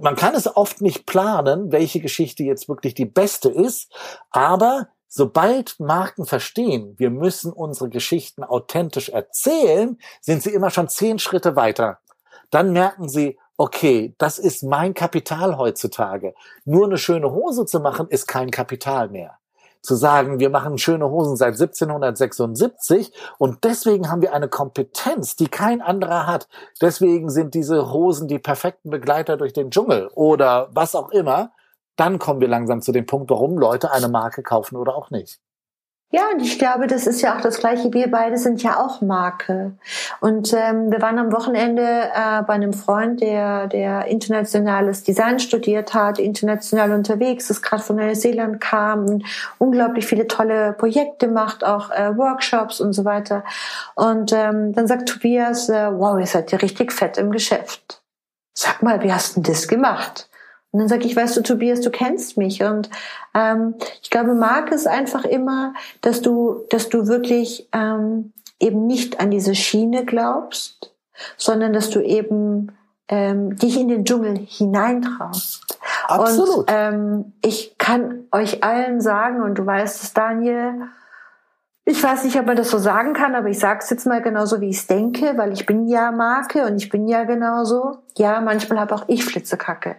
man 0.00 0.16
kann 0.16 0.34
es 0.34 0.54
oft 0.54 0.80
nicht 0.80 1.06
planen, 1.06 1.72
welche 1.72 2.00
Geschichte 2.00 2.42
jetzt 2.42 2.68
wirklich 2.68 2.94
die 2.94 3.06
beste 3.06 3.48
ist, 3.48 3.92
aber 4.30 4.88
Sobald 5.14 5.78
Marken 5.78 6.24
verstehen, 6.24 6.94
wir 6.96 7.10
müssen 7.10 7.52
unsere 7.52 7.90
Geschichten 7.90 8.42
authentisch 8.42 9.10
erzählen, 9.10 9.98
sind 10.22 10.42
sie 10.42 10.54
immer 10.54 10.70
schon 10.70 10.88
zehn 10.88 11.18
Schritte 11.18 11.54
weiter. 11.54 11.98
Dann 12.48 12.72
merken 12.72 13.10
sie, 13.10 13.38
okay, 13.58 14.14
das 14.16 14.38
ist 14.38 14.62
mein 14.62 14.94
Kapital 14.94 15.58
heutzutage. 15.58 16.32
Nur 16.64 16.86
eine 16.86 16.96
schöne 16.96 17.30
Hose 17.30 17.66
zu 17.66 17.80
machen, 17.80 18.08
ist 18.08 18.26
kein 18.26 18.50
Kapital 18.50 19.10
mehr. 19.10 19.36
Zu 19.82 19.96
sagen, 19.96 20.40
wir 20.40 20.48
machen 20.48 20.78
schöne 20.78 21.10
Hosen 21.10 21.36
seit 21.36 21.60
1776 21.60 23.12
und 23.36 23.64
deswegen 23.64 24.10
haben 24.10 24.22
wir 24.22 24.32
eine 24.32 24.48
Kompetenz, 24.48 25.36
die 25.36 25.48
kein 25.48 25.82
anderer 25.82 26.26
hat. 26.26 26.48
Deswegen 26.80 27.28
sind 27.28 27.52
diese 27.52 27.92
Hosen 27.92 28.28
die 28.28 28.38
perfekten 28.38 28.88
Begleiter 28.88 29.36
durch 29.36 29.52
den 29.52 29.70
Dschungel 29.70 30.08
oder 30.14 30.70
was 30.72 30.94
auch 30.94 31.10
immer 31.10 31.52
dann 31.96 32.18
kommen 32.18 32.40
wir 32.40 32.48
langsam 32.48 32.80
zu 32.80 32.92
dem 32.92 33.06
Punkt, 33.06 33.30
warum 33.30 33.58
Leute 33.58 33.90
eine 33.92 34.08
Marke 34.08 34.42
kaufen 34.42 34.76
oder 34.76 34.94
auch 34.94 35.10
nicht. 35.10 35.40
Ja, 36.14 36.28
und 36.30 36.42
ich 36.42 36.58
glaube, 36.58 36.86
das 36.88 37.06
ist 37.06 37.22
ja 37.22 37.34
auch 37.34 37.40
das 37.40 37.58
Gleiche. 37.58 37.90
Wir 37.94 38.10
beide 38.10 38.36
sind 38.36 38.62
ja 38.62 38.78
auch 38.78 39.00
Marke. 39.00 39.72
Und 40.20 40.52
ähm, 40.52 40.90
wir 40.90 41.00
waren 41.00 41.18
am 41.18 41.32
Wochenende 41.32 41.82
äh, 41.82 42.42
bei 42.42 42.52
einem 42.52 42.74
Freund, 42.74 43.22
der, 43.22 43.66
der 43.66 44.04
internationales 44.08 45.04
Design 45.04 45.38
studiert 45.38 45.94
hat, 45.94 46.18
international 46.18 46.92
unterwegs 46.92 47.48
ist, 47.48 47.62
gerade 47.62 47.82
von 47.82 47.96
Neuseeland 47.96 48.60
kam 48.60 49.06
und 49.06 49.24
unglaublich 49.56 50.04
viele 50.04 50.26
tolle 50.28 50.74
Projekte 50.74 51.28
macht, 51.28 51.64
auch 51.64 51.90
äh, 51.90 52.14
Workshops 52.14 52.78
und 52.82 52.92
so 52.92 53.06
weiter. 53.06 53.42
Und 53.94 54.34
ähm, 54.34 54.74
dann 54.74 54.86
sagt 54.86 55.08
Tobias, 55.08 55.70
äh, 55.70 55.88
wow, 55.92 56.20
ihr 56.20 56.26
seid 56.26 56.52
ja 56.52 56.58
richtig 56.58 56.92
fett 56.92 57.16
im 57.16 57.30
Geschäft. 57.30 58.02
Sag 58.52 58.82
mal, 58.82 59.02
wie 59.02 59.14
hast 59.14 59.36
denn 59.36 59.44
das 59.44 59.66
gemacht? 59.66 60.28
Und 60.72 60.80
dann 60.80 60.88
sage 60.88 61.04
ich, 61.04 61.14
weißt 61.14 61.36
du, 61.36 61.42
Tobias, 61.42 61.82
du 61.82 61.90
kennst 61.90 62.38
mich. 62.38 62.62
Und 62.62 62.88
ähm, 63.34 63.74
ich 64.02 64.10
glaube, 64.10 64.34
mag 64.34 64.72
es 64.72 64.86
einfach 64.86 65.24
immer, 65.24 65.74
dass 66.00 66.22
du, 66.22 66.64
dass 66.70 66.88
du 66.88 67.06
wirklich 67.06 67.68
ähm, 67.72 68.32
eben 68.58 68.86
nicht 68.86 69.20
an 69.20 69.30
diese 69.30 69.54
Schiene 69.54 70.04
glaubst, 70.06 70.94
sondern 71.36 71.74
dass 71.74 71.90
du 71.90 72.00
eben 72.00 72.72
ähm, 73.08 73.56
dich 73.56 73.78
in 73.78 73.88
den 73.88 74.06
Dschungel 74.06 74.38
hineintraust. 74.38 75.66
Absolut. 76.08 76.56
Und 76.56 76.64
ähm, 76.68 77.32
ich 77.44 77.76
kann 77.76 78.24
euch 78.32 78.64
allen 78.64 79.02
sagen, 79.02 79.42
und 79.42 79.56
du 79.56 79.66
weißt 79.66 80.02
es, 80.02 80.14
Daniel, 80.14 80.88
ich 81.84 82.02
weiß 82.02 82.24
nicht, 82.24 82.38
ob 82.38 82.46
man 82.46 82.56
das 82.56 82.70
so 82.70 82.78
sagen 82.78 83.12
kann, 83.12 83.34
aber 83.34 83.48
ich 83.48 83.58
sage 83.58 83.80
es 83.82 83.90
jetzt 83.90 84.06
mal 84.06 84.22
genauso, 84.22 84.60
wie 84.60 84.70
ich 84.70 84.78
es 84.78 84.86
denke, 84.86 85.36
weil 85.36 85.52
ich 85.52 85.66
bin 85.66 85.88
ja 85.88 86.12
Marke 86.12 86.64
und 86.64 86.76
ich 86.76 86.88
bin 86.88 87.08
ja 87.08 87.24
genauso. 87.24 87.98
Ja, 88.16 88.40
manchmal 88.40 88.78
habe 88.78 88.94
auch 88.94 89.04
ich 89.08 89.24
Flitzekacke. 89.24 89.96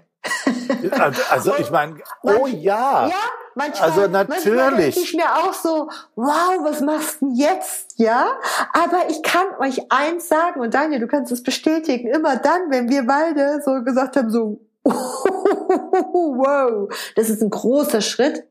Also 1.29 1.53
ich 1.57 1.69
meine, 1.69 1.95
oh 2.21 2.47
ja. 2.47 3.07
Ja, 3.07 3.15
manchmal, 3.55 3.89
also 3.89 4.07
natürlich. 4.07 4.55
Manchmal 4.55 4.79
ich 4.79 5.13
mir 5.13 5.35
auch 5.35 5.53
so, 5.53 5.89
wow, 6.15 6.59
was 6.61 6.81
machst 6.81 7.21
du 7.21 7.27
denn 7.27 7.35
jetzt? 7.35 7.95
Ja, 7.97 8.27
aber 8.73 9.09
ich 9.09 9.21
kann 9.21 9.47
euch 9.59 9.91
eins 9.91 10.27
sagen 10.27 10.61
und 10.61 10.73
Daniel, 10.73 11.01
du 11.01 11.07
kannst 11.07 11.31
es 11.31 11.43
bestätigen. 11.43 12.09
Immer 12.09 12.37
dann, 12.37 12.69
wenn 12.69 12.89
wir 12.89 13.05
beide 13.05 13.61
so 13.65 13.83
gesagt 13.83 14.15
haben, 14.15 14.29
so 14.29 14.61
wow, 14.83 16.93
das 17.15 17.29
ist 17.29 17.41
ein 17.41 17.49
großer 17.49 18.01
Schritt 18.01 18.43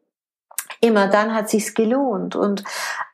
immer 0.83 1.07
dann 1.07 1.33
hat 1.33 1.49
sich's 1.49 1.75
gelohnt. 1.75 2.37
Und 2.37 2.65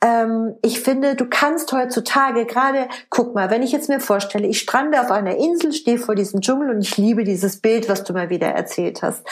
ähm, 0.02 0.56
ich 0.62 0.80
finde, 0.80 1.14
du 1.14 1.26
kannst 1.26 1.70
heutzutage 1.72 2.46
gerade, 2.46 2.88
guck 3.10 3.34
mal, 3.34 3.50
wenn 3.50 3.62
ich 3.62 3.72
jetzt 3.72 3.88
mir 3.88 4.00
vorstelle, 4.00 4.46
ich 4.46 4.58
strande 4.58 5.00
auf 5.00 5.10
einer 5.10 5.36
Insel, 5.36 5.72
stehe 5.72 5.98
vor 5.98 6.14
diesem 6.14 6.40
Dschungel 6.40 6.70
und 6.70 6.80
ich 6.80 6.96
liebe 6.96 7.24
dieses 7.24 7.60
Bild, 7.60 7.88
was 7.88 8.04
du 8.04 8.14
mal 8.14 8.30
wieder 8.30 8.48
erzählt 8.48 9.02
hast. 9.02 9.24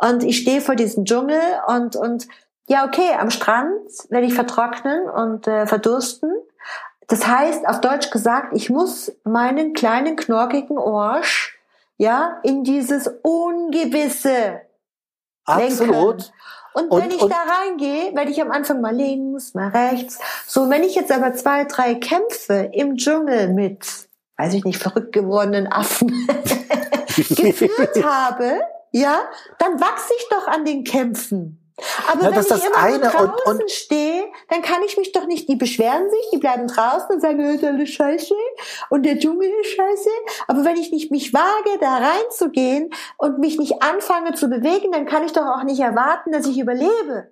Und 0.00 0.24
ich 0.24 0.38
stehe 0.38 0.62
vor 0.62 0.74
diesem 0.74 1.04
Dschungel 1.04 1.40
und 1.66 1.94
und 1.94 2.26
ja, 2.66 2.86
okay, 2.86 3.10
am 3.18 3.30
Strand 3.30 3.74
werde 4.08 4.26
ich 4.26 4.34
vertrocknen 4.34 5.08
und 5.10 5.46
äh, 5.46 5.66
verdursten. 5.66 6.32
Das 7.08 7.26
heißt, 7.26 7.68
auf 7.68 7.82
Deutsch 7.82 8.10
gesagt, 8.10 8.56
ich 8.56 8.70
muss 8.70 9.12
meinen 9.24 9.74
kleinen 9.74 10.16
knorkigen 10.16 10.78
Orsch 10.78 11.58
ja 11.98 12.38
in 12.42 12.64
dieses 12.64 13.10
Ungewisse 13.22 14.62
Absolut. 15.44 15.88
Lenken. 15.90 16.24
Und, 16.74 16.90
und 16.90 17.02
wenn 17.02 17.10
ich 17.10 17.22
und, 17.22 17.30
da 17.30 17.42
reingehe, 17.42 18.14
werde 18.14 18.30
ich 18.30 18.40
am 18.40 18.50
Anfang 18.50 18.80
mal 18.80 18.94
links, 18.94 19.54
mal 19.54 19.68
rechts. 19.68 20.18
So, 20.46 20.70
wenn 20.70 20.82
ich 20.82 20.94
jetzt 20.94 21.12
aber 21.12 21.34
zwei, 21.34 21.64
drei 21.64 21.94
Kämpfe 21.94 22.70
im 22.72 22.96
Dschungel 22.96 23.48
mit, 23.48 23.86
weiß 24.36 24.54
ich 24.54 24.64
nicht, 24.64 24.78
verrückt 24.80 25.12
gewordenen 25.12 25.66
Affen 25.66 26.08
geführt 27.16 28.02
habe, 28.04 28.60
ja, 28.90 29.20
dann 29.58 29.80
wachse 29.80 30.12
ich 30.16 30.28
doch 30.30 30.48
an 30.48 30.64
den 30.64 30.84
Kämpfen. 30.84 31.61
Aber 32.10 32.22
ja, 32.22 32.30
wenn 32.30 32.40
ich 32.40 32.64
immer 32.64 32.76
eine 32.76 32.98
draußen 33.00 33.30
und, 33.46 33.60
und 33.60 33.70
stehe, 33.70 34.24
dann 34.48 34.62
kann 34.62 34.82
ich 34.82 34.96
mich 34.96 35.12
doch 35.12 35.26
nicht, 35.26 35.48
die 35.48 35.56
beschweren 35.56 36.10
sich, 36.10 36.30
die 36.32 36.38
bleiben 36.38 36.66
draußen 36.66 37.08
und 37.10 37.20
sagen, 37.20 37.42
das 37.42 37.56
ist 37.56 37.64
alles 37.64 37.90
scheiße 37.90 38.34
und 38.90 39.04
der 39.04 39.18
Dschungel 39.18 39.50
ist 39.62 39.70
scheiße. 39.70 40.10
Aber 40.48 40.64
wenn 40.64 40.76
ich 40.76 40.92
nicht 40.92 41.10
mich 41.10 41.32
wage, 41.32 41.78
da 41.80 41.98
reinzugehen 41.98 42.90
und 43.16 43.38
mich 43.38 43.58
nicht 43.58 43.82
anfange 43.82 44.34
zu 44.34 44.48
bewegen, 44.48 44.92
dann 44.92 45.06
kann 45.06 45.24
ich 45.24 45.32
doch 45.32 45.46
auch 45.46 45.64
nicht 45.64 45.80
erwarten, 45.80 46.32
dass 46.32 46.46
ich 46.46 46.58
überlebe. 46.58 47.30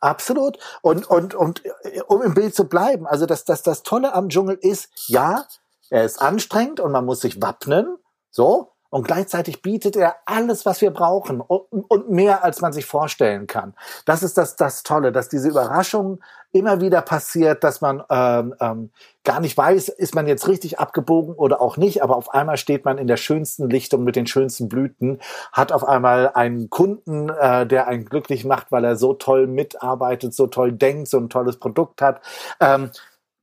Absolut. 0.00 0.58
Und, 0.80 1.08
und, 1.08 1.34
und 1.34 1.62
um 2.08 2.22
im 2.22 2.34
Bild 2.34 2.54
zu 2.54 2.68
bleiben, 2.68 3.06
also 3.06 3.24
das, 3.24 3.44
das, 3.44 3.62
das 3.62 3.84
Tolle 3.84 4.14
am 4.14 4.30
Dschungel 4.30 4.58
ist, 4.60 4.88
ja, 5.06 5.46
er 5.90 6.04
ist 6.04 6.20
anstrengend 6.20 6.80
und 6.80 6.90
man 6.90 7.04
muss 7.04 7.20
sich 7.20 7.40
wappnen, 7.40 7.98
so, 8.30 8.71
und 8.92 9.06
gleichzeitig 9.06 9.62
bietet 9.62 9.96
er 9.96 10.16
alles, 10.26 10.66
was 10.66 10.82
wir 10.82 10.90
brauchen 10.90 11.40
und 11.40 12.10
mehr, 12.10 12.44
als 12.44 12.60
man 12.60 12.74
sich 12.74 12.84
vorstellen 12.84 13.46
kann. 13.46 13.72
Das 14.04 14.22
ist 14.22 14.36
das, 14.36 14.54
das 14.54 14.82
Tolle, 14.82 15.12
dass 15.12 15.30
diese 15.30 15.48
Überraschung 15.48 16.20
immer 16.52 16.82
wieder 16.82 17.00
passiert, 17.00 17.64
dass 17.64 17.80
man 17.80 18.02
ähm, 18.10 18.54
ähm, 18.60 18.90
gar 19.24 19.40
nicht 19.40 19.56
weiß, 19.56 19.88
ist 19.88 20.14
man 20.14 20.26
jetzt 20.26 20.46
richtig 20.46 20.78
abgebogen 20.78 21.34
oder 21.34 21.62
auch 21.62 21.78
nicht, 21.78 22.02
aber 22.02 22.16
auf 22.16 22.34
einmal 22.34 22.58
steht 22.58 22.84
man 22.84 22.98
in 22.98 23.06
der 23.06 23.16
schönsten 23.16 23.70
Lichtung 23.70 24.04
mit 24.04 24.14
den 24.14 24.26
schönsten 24.26 24.68
Blüten, 24.68 25.20
hat 25.52 25.72
auf 25.72 25.84
einmal 25.88 26.30
einen 26.34 26.68
Kunden, 26.68 27.30
äh, 27.30 27.66
der 27.66 27.88
einen 27.88 28.04
glücklich 28.04 28.44
macht, 28.44 28.70
weil 28.72 28.84
er 28.84 28.96
so 28.96 29.14
toll 29.14 29.46
mitarbeitet, 29.46 30.34
so 30.34 30.48
toll 30.48 30.70
denkt, 30.70 31.08
so 31.08 31.16
ein 31.16 31.30
tolles 31.30 31.56
Produkt 31.56 32.02
hat. 32.02 32.20
Ähm, 32.60 32.90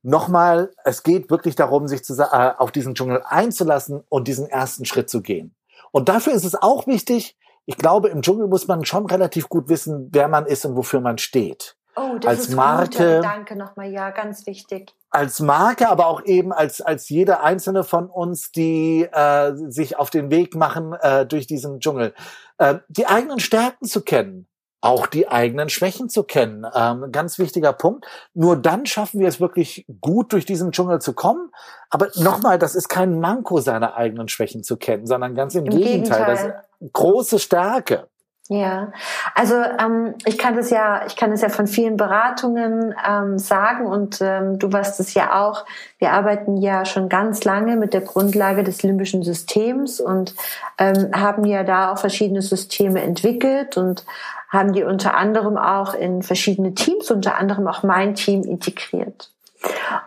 nochmal, 0.02 0.72
es 0.84 1.02
geht 1.02 1.30
wirklich 1.30 1.56
darum, 1.56 1.88
sich 1.88 2.04
zu, 2.04 2.14
äh, 2.14 2.52
auf 2.56 2.72
diesen 2.72 2.94
Dschungel 2.94 3.22
einzulassen 3.24 4.02
und 4.08 4.28
diesen 4.28 4.46
ersten 4.48 4.84
Schritt 4.84 5.10
zu 5.10 5.22
gehen. 5.22 5.54
Und 5.92 6.08
dafür 6.08 6.32
ist 6.32 6.44
es 6.44 6.54
auch 6.54 6.86
wichtig, 6.86 7.36
ich 7.66 7.76
glaube, 7.76 8.08
im 8.08 8.22
Dschungel 8.22 8.48
muss 8.48 8.66
man 8.66 8.84
schon 8.84 9.06
relativ 9.06 9.48
gut 9.48 9.68
wissen, 9.68 10.08
wer 10.12 10.28
man 10.28 10.46
ist 10.46 10.64
und 10.64 10.76
wofür 10.76 11.00
man 11.00 11.18
steht. 11.18 11.76
Oh, 11.96 12.18
das 12.18 12.30
als 12.30 12.40
ist 12.48 12.54
Marke. 12.54 13.20
Danke 13.20 13.56
nochmal, 13.56 13.90
ja, 13.90 14.10
ganz 14.10 14.46
wichtig. 14.46 14.94
Als 15.10 15.40
Marke, 15.40 15.88
aber 15.88 16.06
auch 16.06 16.24
eben 16.24 16.52
als 16.52 16.80
als 16.80 17.08
jeder 17.08 17.42
einzelne 17.42 17.82
von 17.82 18.08
uns, 18.08 18.52
die 18.52 19.02
äh, 19.02 19.52
sich 19.68 19.98
auf 19.98 20.10
den 20.10 20.30
Weg 20.30 20.54
machen 20.54 20.94
äh, 21.00 21.26
durch 21.26 21.46
diesen 21.46 21.80
Dschungel, 21.80 22.14
äh, 22.58 22.76
die 22.88 23.06
eigenen 23.06 23.40
Stärken 23.40 23.86
zu 23.86 24.02
kennen, 24.02 24.46
auch 24.80 25.06
die 25.06 25.28
eigenen 25.28 25.68
Schwächen 25.68 26.08
zu 26.08 26.22
kennen. 26.22 26.66
Ähm, 26.74 27.12
ganz 27.12 27.38
wichtiger 27.38 27.72
Punkt. 27.72 28.06
Nur 28.34 28.56
dann 28.56 28.86
schaffen 28.86 29.20
wir 29.20 29.28
es 29.28 29.40
wirklich 29.40 29.84
gut, 30.00 30.32
durch 30.32 30.46
diesen 30.46 30.72
Dschungel 30.72 31.00
zu 31.00 31.12
kommen. 31.12 31.50
Aber 31.90 32.08
nochmal, 32.16 32.58
das 32.58 32.74
ist 32.74 32.88
kein 32.88 33.20
Manko, 33.20 33.60
seine 33.60 33.94
eigenen 33.94 34.28
Schwächen 34.28 34.62
zu 34.62 34.76
kennen, 34.76 35.06
sondern 35.06 35.34
ganz 35.34 35.54
im, 35.54 35.66
Im 35.66 35.70
Gegenteil. 35.70 36.24
Gegenteil. 36.24 36.26
Das 36.26 36.44
ist 36.80 36.92
große 36.92 37.38
Stärke. 37.38 38.08
Ja, 38.52 38.92
also 39.36 39.54
ähm, 39.54 40.16
ich 40.24 40.36
kann 40.36 40.56
das 40.56 40.70
ja, 40.70 41.06
ich 41.06 41.14
kann 41.14 41.30
das 41.30 41.40
ja 41.40 41.50
von 41.50 41.68
vielen 41.68 41.96
Beratungen 41.96 42.92
ähm, 43.08 43.38
sagen 43.38 43.86
und 43.86 44.18
ähm, 44.20 44.58
du 44.58 44.72
weißt 44.72 44.98
es 44.98 45.14
ja 45.14 45.40
auch. 45.40 45.64
Wir 46.00 46.10
arbeiten 46.10 46.56
ja 46.56 46.84
schon 46.84 47.08
ganz 47.08 47.44
lange 47.44 47.76
mit 47.76 47.94
der 47.94 48.00
Grundlage 48.00 48.64
des 48.64 48.82
limbischen 48.82 49.22
Systems 49.22 50.00
und 50.00 50.34
ähm, 50.78 51.12
haben 51.14 51.44
ja 51.44 51.62
da 51.62 51.92
auch 51.92 51.98
verschiedene 51.98 52.42
Systeme 52.42 53.00
entwickelt 53.02 53.76
und 53.76 54.04
haben 54.50 54.72
die 54.72 54.84
unter 54.84 55.16
anderem 55.16 55.56
auch 55.56 55.94
in 55.94 56.22
verschiedene 56.22 56.74
Teams, 56.74 57.10
unter 57.10 57.36
anderem 57.36 57.66
auch 57.66 57.82
mein 57.82 58.14
Team 58.14 58.42
integriert. 58.42 59.30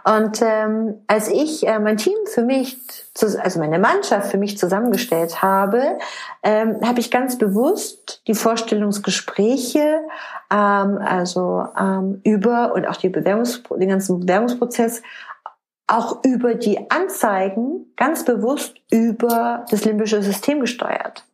Und 0.03 0.41
ähm, 0.41 1.01
als 1.07 1.29
ich 1.29 1.67
äh, 1.67 1.79
mein 1.79 1.97
Team 1.97 2.15
für 2.25 2.41
mich, 2.41 2.77
also 3.39 3.59
meine 3.59 3.77
Mannschaft 3.77 4.31
für 4.31 4.37
mich 4.37 4.57
zusammengestellt 4.57 5.41
habe, 5.41 5.99
ähm, 6.41 6.79
habe 6.83 6.99
ich 6.99 7.11
ganz 7.11 7.37
bewusst 7.37 8.21
die 8.27 8.33
Vorstellungsgespräche, 8.33 10.01
ähm, 10.51 10.97
also 10.97 11.67
ähm, 11.79 12.19
über 12.23 12.73
und 12.73 12.87
auch 12.87 12.97
die 12.97 13.09
Bewerbungs 13.09 13.61
den 13.79 13.89
ganzen 13.89 14.21
Bewerbungsprozess 14.21 15.03
auch 15.85 16.23
über 16.23 16.55
die 16.55 16.89
Anzeigen 16.89 17.93
ganz 17.95 18.25
bewusst 18.25 18.75
über 18.89 19.65
das 19.69 19.85
limbische 19.85 20.23
System 20.23 20.61
gesteuert. 20.61 21.25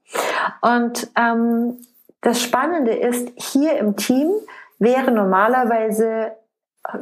Und 0.62 1.10
ähm, 1.16 1.78
das 2.22 2.42
Spannende 2.42 2.94
ist, 2.94 3.32
hier 3.36 3.78
im 3.78 3.96
Team 3.96 4.32
wäre 4.78 5.12
normalerweise 5.12 6.34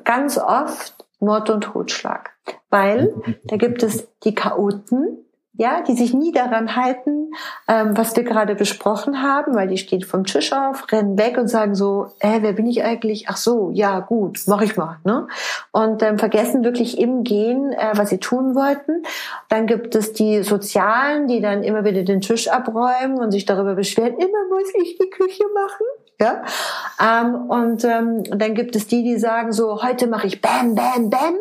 ganz 0.03 0.37
oft 0.37 1.05
Mord 1.19 1.49
und 1.49 1.61
Totschlag. 1.61 2.31
Weil 2.69 3.13
da 3.45 3.57
gibt 3.57 3.83
es 3.83 4.07
die 4.23 4.35
Chaoten, 4.35 5.25
ja, 5.57 5.81
die 5.81 5.95
sich 5.95 6.13
nie 6.13 6.31
daran 6.31 6.75
halten, 6.75 7.31
ähm, 7.67 7.97
was 7.97 8.15
wir 8.15 8.23
gerade 8.23 8.55
besprochen 8.55 9.21
haben, 9.21 9.55
weil 9.55 9.67
die 9.67 9.77
stehen 9.77 10.03
vom 10.03 10.23
Tisch 10.23 10.53
auf, 10.53 10.91
rennen 10.91 11.17
weg 11.17 11.37
und 11.37 11.47
sagen 11.47 11.75
so, 11.75 12.07
äh, 12.19 12.39
wer 12.41 12.53
bin 12.53 12.67
ich 12.67 12.83
eigentlich? 12.83 13.25
Ach 13.27 13.37
so, 13.37 13.71
ja, 13.73 13.99
gut, 13.99 14.39
mach 14.47 14.61
ich 14.61 14.77
mal. 14.77 14.99
Ne? 15.03 15.27
Und 15.71 16.03
ähm, 16.03 16.19
vergessen 16.19 16.63
wirklich 16.63 16.99
im 16.99 17.23
Gehen, 17.23 17.73
äh, 17.73 17.91
was 17.95 18.09
sie 18.09 18.19
tun 18.19 18.55
wollten. 18.55 19.03
Dann 19.49 19.65
gibt 19.65 19.95
es 19.95 20.13
die 20.13 20.43
Sozialen, 20.43 21.27
die 21.27 21.41
dann 21.41 21.63
immer 21.63 21.83
wieder 21.83 22.03
den 22.03 22.21
Tisch 22.21 22.47
abräumen 22.47 23.17
und 23.17 23.31
sich 23.31 23.45
darüber 23.45 23.75
beschweren, 23.75 24.13
immer 24.13 24.47
muss 24.49 24.73
ich 24.81 24.97
die 24.97 25.09
Küche 25.09 25.43
machen. 25.53 25.85
Ja? 26.19 26.43
Ähm, 27.01 27.49
und, 27.49 27.83
ähm, 27.83 28.23
und 28.29 28.41
dann 28.41 28.53
gibt 28.53 28.75
es 28.75 28.87
die, 28.87 29.03
die 29.03 29.17
sagen 29.17 29.51
so, 29.51 29.83
heute 29.83 30.07
mache 30.07 30.27
ich 30.27 30.41
Bam, 30.41 30.75
Bam, 30.75 31.09
Bam. 31.09 31.35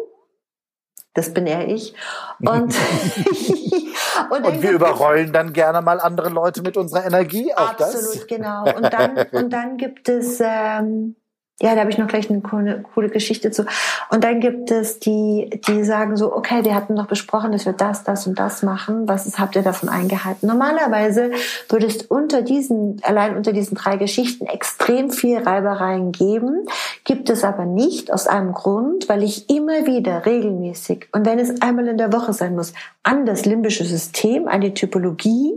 Das 1.15 1.33
bin 1.33 1.47
eher 1.47 1.67
ich. 1.67 1.95
Und, 2.41 2.75
und, 4.31 4.45
und 4.47 4.63
wir 4.63 4.71
überrollen 4.73 5.33
dann 5.33 5.53
gerne 5.53 5.83
mal 5.83 6.01
andere 6.01 6.29
Leute 6.29 6.63
mit 6.63 6.77
unserer 6.77 7.05
Energie. 7.05 7.53
Auch 7.55 7.71
absolut, 7.71 8.17
das. 8.17 8.27
genau. 8.27 8.65
Und 8.65 8.93
dann, 8.93 9.27
und 9.33 9.53
dann 9.53 9.77
gibt 9.77 10.09
es 10.09 10.41
ähm, 10.41 11.17
ja, 11.63 11.75
da 11.75 11.81
habe 11.81 11.91
ich 11.91 11.97
noch 11.97 12.07
gleich 12.07 12.29
eine 12.29 12.43
coole, 12.43 12.85
coole 12.95 13.09
Geschichte 13.09 13.51
zu. 13.51 13.65
Und 14.11 14.25
dann 14.25 14.41
gibt 14.41 14.71
es 14.71 14.99
die, 14.99 15.59
die 15.67 15.85
sagen 15.85 16.17
so, 16.17 16.35
okay, 16.37 16.65
wir 16.65 16.75
hatten 16.75 16.95
doch 16.97 17.07
besprochen, 17.07 17.53
dass 17.53 17.65
wir 17.65 17.73
das, 17.73 18.05
das 18.05 18.27
und 18.27 18.39
das 18.39 18.63
machen. 18.63 19.09
Was 19.09 19.27
ist, 19.27 19.39
habt 19.39 19.57
ihr 19.57 19.63
davon 19.63 19.89
eingehalten? 19.89 20.47
Normalerweise 20.47 21.31
würde 21.71 21.87
es 21.87 22.03
unter 22.03 22.43
diesen, 22.43 23.01
allein 23.05 23.37
unter 23.37 23.55
diesen 23.55 23.75
drei 23.75 23.97
Geschichten 23.97 24.45
extrem 24.45 25.11
viel 25.11 25.39
Reibereien 25.39 26.13
geben. 26.13 26.67
Gibt 27.05 27.31
es 27.31 27.43
aber 27.43 27.65
nicht 27.65 28.13
aus 28.13 28.27
einem 28.27 28.53
Grund, 28.53 29.09
weil 29.09 29.23
ich 29.23 29.49
immer 29.49 29.87
wieder 29.87 30.27
regelmäßig 30.27 31.09
und 31.13 31.25
wenn 31.25 31.39
es 31.39 31.63
einmal 31.63 31.89
in 31.89 31.97
der 31.97 32.13
Woche 32.13 32.35
sein 32.35 32.55
muss, 32.55 32.75
an 33.03 33.25
das 33.25 33.47
limbische 33.47 33.85
System, 33.85 34.47
an 34.47 34.61
die 34.61 34.75
Typologie, 34.75 35.55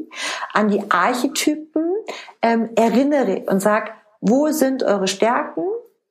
an 0.53 0.69
die 0.69 0.81
Archetypen 0.89 1.83
ähm, 2.41 2.69
erinnere 2.75 3.43
und 3.47 3.61
sag, 3.61 3.91
wo 4.21 4.47
sind 4.49 4.83
eure 4.83 5.07
Stärken? 5.07 5.63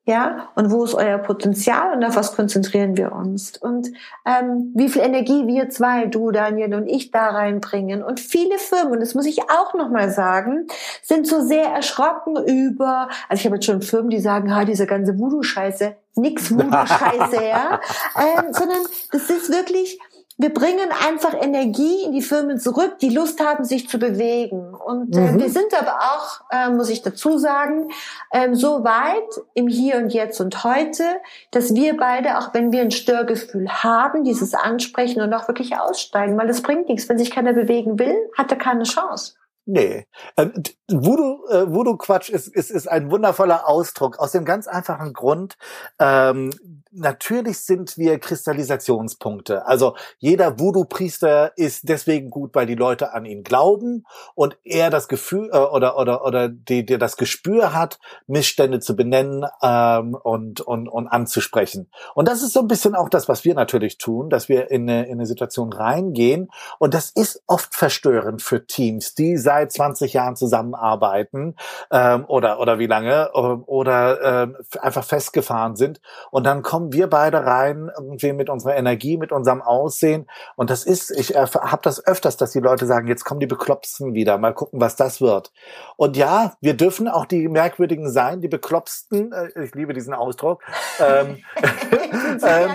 Ja, 0.08 0.48
und 0.54 0.70
wo 0.70 0.84
ist 0.84 0.94
euer 0.94 1.18
Potenzial 1.18 1.92
und 1.92 2.02
auf 2.02 2.16
was 2.16 2.34
konzentrieren 2.34 2.96
wir 2.96 3.12
uns? 3.12 3.58
Und 3.58 3.88
ähm, 4.24 4.72
wie 4.74 4.88
viel 4.88 5.02
Energie 5.02 5.46
wir 5.46 5.68
zwei, 5.68 6.06
du, 6.06 6.30
Daniel 6.30 6.72
und 6.76 6.86
ich 6.86 7.10
da 7.10 7.28
reinbringen. 7.28 8.02
Und 8.02 8.18
viele 8.18 8.56
Firmen, 8.56 8.94
und 8.94 9.00
das 9.00 9.14
muss 9.14 9.26
ich 9.26 9.50
auch 9.50 9.74
nochmal 9.74 10.08
sagen, 10.08 10.66
sind 11.02 11.26
so 11.26 11.42
sehr 11.42 11.66
erschrocken 11.66 12.36
über, 12.42 13.10
also 13.28 13.38
ich 13.38 13.44
habe 13.44 13.56
jetzt 13.56 13.66
schon 13.66 13.82
Firmen, 13.82 14.08
die 14.08 14.20
sagen, 14.20 14.54
ha, 14.56 14.64
diese 14.64 14.86
ganze 14.86 15.18
Voodoo-Scheiße, 15.18 15.94
nix 16.14 16.52
Voodoo-Scheiße, 16.52 17.44
ja, 17.44 17.78
ähm, 18.16 18.54
sondern 18.54 18.80
das 19.12 19.28
ist 19.28 19.52
wirklich, 19.52 20.00
wir 20.40 20.54
bringen 20.54 20.90
einfach 21.06 21.34
Energie 21.34 22.04
in 22.04 22.12
die 22.12 22.22
Firmen 22.22 22.58
zurück, 22.58 22.98
die 23.00 23.08
Lust 23.08 23.44
haben, 23.44 23.64
sich 23.64 23.88
zu 23.88 23.98
bewegen. 23.98 24.72
Und 24.72 25.16
äh, 25.16 25.32
mhm. 25.32 25.40
wir 25.40 25.50
sind 25.50 25.74
aber 25.78 25.98
auch, 25.98 26.40
äh, 26.52 26.70
muss 26.70 26.88
ich 26.90 27.02
dazu 27.02 27.38
sagen, 27.38 27.90
äh, 28.30 28.54
so 28.54 28.84
weit 28.84 29.28
im 29.54 29.66
Hier 29.66 29.96
und 29.96 30.10
Jetzt 30.12 30.40
und 30.40 30.62
heute, 30.62 31.02
dass 31.50 31.74
wir 31.74 31.96
beide, 31.96 32.38
auch 32.38 32.54
wenn 32.54 32.70
wir 32.70 32.82
ein 32.82 32.92
Störgefühl 32.92 33.68
haben, 33.68 34.22
dieses 34.22 34.54
ansprechen 34.54 35.20
und 35.20 35.34
auch 35.34 35.48
wirklich 35.48 35.76
aussteigen, 35.76 36.38
weil 36.38 36.48
es 36.48 36.62
bringt 36.62 36.88
nichts. 36.88 37.08
Wenn 37.08 37.18
sich 37.18 37.32
keiner 37.32 37.52
bewegen 37.52 37.98
will, 37.98 38.16
hat 38.36 38.52
er 38.52 38.58
keine 38.58 38.84
Chance. 38.84 39.34
Nee. 39.70 40.06
Ähm, 40.38 40.52
Voodoo, 40.88 41.46
äh, 41.50 41.70
Voodoo-Quatsch 41.70 42.30
ist, 42.30 42.48
ist, 42.48 42.70
ist 42.70 42.86
ein 42.86 43.10
wundervoller 43.10 43.68
Ausdruck. 43.68 44.18
Aus 44.18 44.32
dem 44.32 44.46
ganz 44.46 44.66
einfachen 44.66 45.12
Grund, 45.12 45.58
ähm, 45.98 46.50
natürlich 46.92 47.60
sind 47.60 47.96
wir 47.98 48.18
Kristallisationspunkte. 48.18 49.66
Also 49.66 49.96
jeder 50.18 50.58
Voodoo-Priester 50.58 51.52
ist 51.56 51.88
deswegen 51.88 52.30
gut, 52.30 52.54
weil 52.54 52.66
die 52.66 52.74
Leute 52.74 53.12
an 53.12 53.24
ihn 53.24 53.42
glauben 53.42 54.04
und 54.34 54.56
er 54.64 54.90
das 54.90 55.08
Gefühl 55.08 55.50
äh, 55.52 55.58
oder 55.58 55.98
oder 55.98 56.24
oder 56.24 56.48
die, 56.48 56.84
die 56.84 56.98
das 56.98 57.16
Gespür 57.16 57.72
hat, 57.72 57.98
Missstände 58.26 58.80
zu 58.80 58.96
benennen 58.96 59.44
ähm, 59.62 60.14
und, 60.14 60.60
und 60.60 60.88
und 60.88 61.08
anzusprechen. 61.08 61.90
Und 62.14 62.28
das 62.28 62.42
ist 62.42 62.52
so 62.52 62.60
ein 62.60 62.68
bisschen 62.68 62.94
auch 62.94 63.08
das, 63.08 63.28
was 63.28 63.44
wir 63.44 63.54
natürlich 63.54 63.98
tun, 63.98 64.30
dass 64.30 64.48
wir 64.48 64.70
in 64.70 64.88
eine, 64.88 65.06
in 65.06 65.12
eine 65.12 65.26
Situation 65.26 65.72
reingehen 65.72 66.50
und 66.78 66.94
das 66.94 67.10
ist 67.10 67.42
oft 67.46 67.74
verstörend 67.74 68.42
für 68.42 68.66
Teams, 68.66 69.14
die 69.14 69.36
seit 69.36 69.72
20 69.72 70.12
Jahren 70.12 70.36
zusammenarbeiten 70.36 71.56
ähm, 71.90 72.24
oder 72.26 72.60
oder 72.60 72.78
wie 72.78 72.86
lange 72.86 73.30
ähm, 73.34 73.64
oder 73.66 74.42
ähm, 74.42 74.56
einfach 74.80 75.04
festgefahren 75.04 75.76
sind 75.76 76.00
und 76.30 76.44
dann 76.44 76.62
kommen 76.78 76.92
wir 76.92 77.08
beide 77.08 77.44
rein 77.44 77.90
irgendwie 77.92 78.32
mit 78.32 78.48
unserer 78.48 78.76
Energie, 78.76 79.16
mit 79.16 79.32
unserem 79.32 79.62
Aussehen 79.62 80.30
und 80.54 80.70
das 80.70 80.84
ist, 80.84 81.10
ich 81.10 81.34
äh, 81.34 81.44
habe 81.44 81.80
das 81.82 82.06
öfters, 82.06 82.36
dass 82.36 82.52
die 82.52 82.60
Leute 82.60 82.86
sagen, 82.86 83.08
jetzt 83.08 83.24
kommen 83.24 83.40
die 83.40 83.48
Beklopsten 83.48 84.14
wieder, 84.14 84.38
mal 84.38 84.54
gucken, 84.54 84.80
was 84.80 84.94
das 84.94 85.20
wird. 85.20 85.52
Und 85.96 86.16
ja, 86.16 86.52
wir 86.60 86.74
dürfen 86.74 87.08
auch 87.08 87.26
die 87.26 87.48
Merkwürdigen 87.48 88.12
sein, 88.12 88.40
die 88.40 88.46
Bekloppsten, 88.46 89.32
äh, 89.32 89.64
ich 89.64 89.74
liebe 89.74 89.92
diesen 89.92 90.14
Ausdruck. 90.14 90.62
Ähm, 91.00 91.42
ähm, 92.46 92.70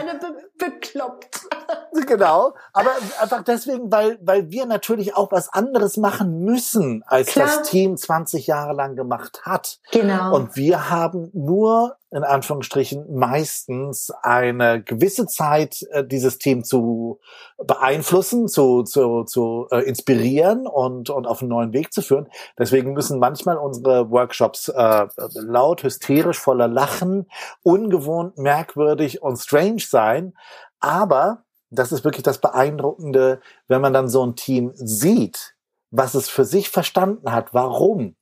bekloppt. 0.58 1.48
Genau, 2.08 2.54
aber 2.74 2.92
einfach 3.22 3.44
deswegen, 3.44 3.92
weil, 3.92 4.20
weil 4.22 4.50
wir 4.52 4.66
natürlich 4.66 5.16
auch 5.16 5.32
was 5.32 5.52
anderes 5.52 5.98
machen 5.98 6.40
müssen, 6.40 7.04
als 7.08 7.30
Klar. 7.30 7.48
das 7.48 7.70
Team 7.70 7.98
20 7.98 8.48
Jahre 8.48 8.74
lang 8.74 8.96
gemacht 8.96 9.42
hat. 9.46 9.80
Genau. 9.92 10.36
Und 10.36 10.56
wir 10.56 10.90
haben 10.90 11.30
nur 11.34 11.98
in 12.14 12.24
Anführungsstrichen 12.24 13.16
meistens 13.16 14.12
eine 14.22 14.84
gewisse 14.84 15.26
Zeit, 15.26 15.82
äh, 15.92 16.06
dieses 16.06 16.38
Team 16.38 16.64
zu 16.64 17.20
beeinflussen, 17.58 18.48
zu, 18.48 18.84
zu, 18.84 19.24
zu 19.24 19.68
äh, 19.72 19.80
inspirieren 19.80 20.68
und, 20.68 21.10
und 21.10 21.26
auf 21.26 21.42
einen 21.42 21.50
neuen 21.50 21.74
Weg 21.74 21.92
zu 21.92 22.04
führen. 22.04 22.30
Deswegen 22.58 22.94
müssen 22.94 23.18
manchmal 23.18 23.58
unsere 23.58 24.12
Workshops 24.12 24.68
äh, 24.68 25.08
laut, 25.34 25.82
hysterisch, 25.82 26.40
voller 26.40 26.68
Lachen, 26.68 27.28
ungewohnt, 27.64 28.38
merkwürdig 28.38 29.24
und 29.24 29.38
strange 29.38 29.82
sein. 29.82 30.34
Aber 30.80 31.43
das 31.74 31.92
ist 31.92 32.04
wirklich 32.04 32.24
das 32.24 32.40
Beeindruckende, 32.40 33.42
wenn 33.68 33.82
man 33.82 33.94
dann 33.94 34.08
so 34.08 34.26
ein 34.26 34.36
Team 34.36 34.72
sieht, 34.76 35.56
was 35.92 36.14
es 36.14 36.30
für 36.30 36.46
sich 36.46 36.70
verstanden 36.70 37.32
hat, 37.32 37.54
warum. 37.54 38.16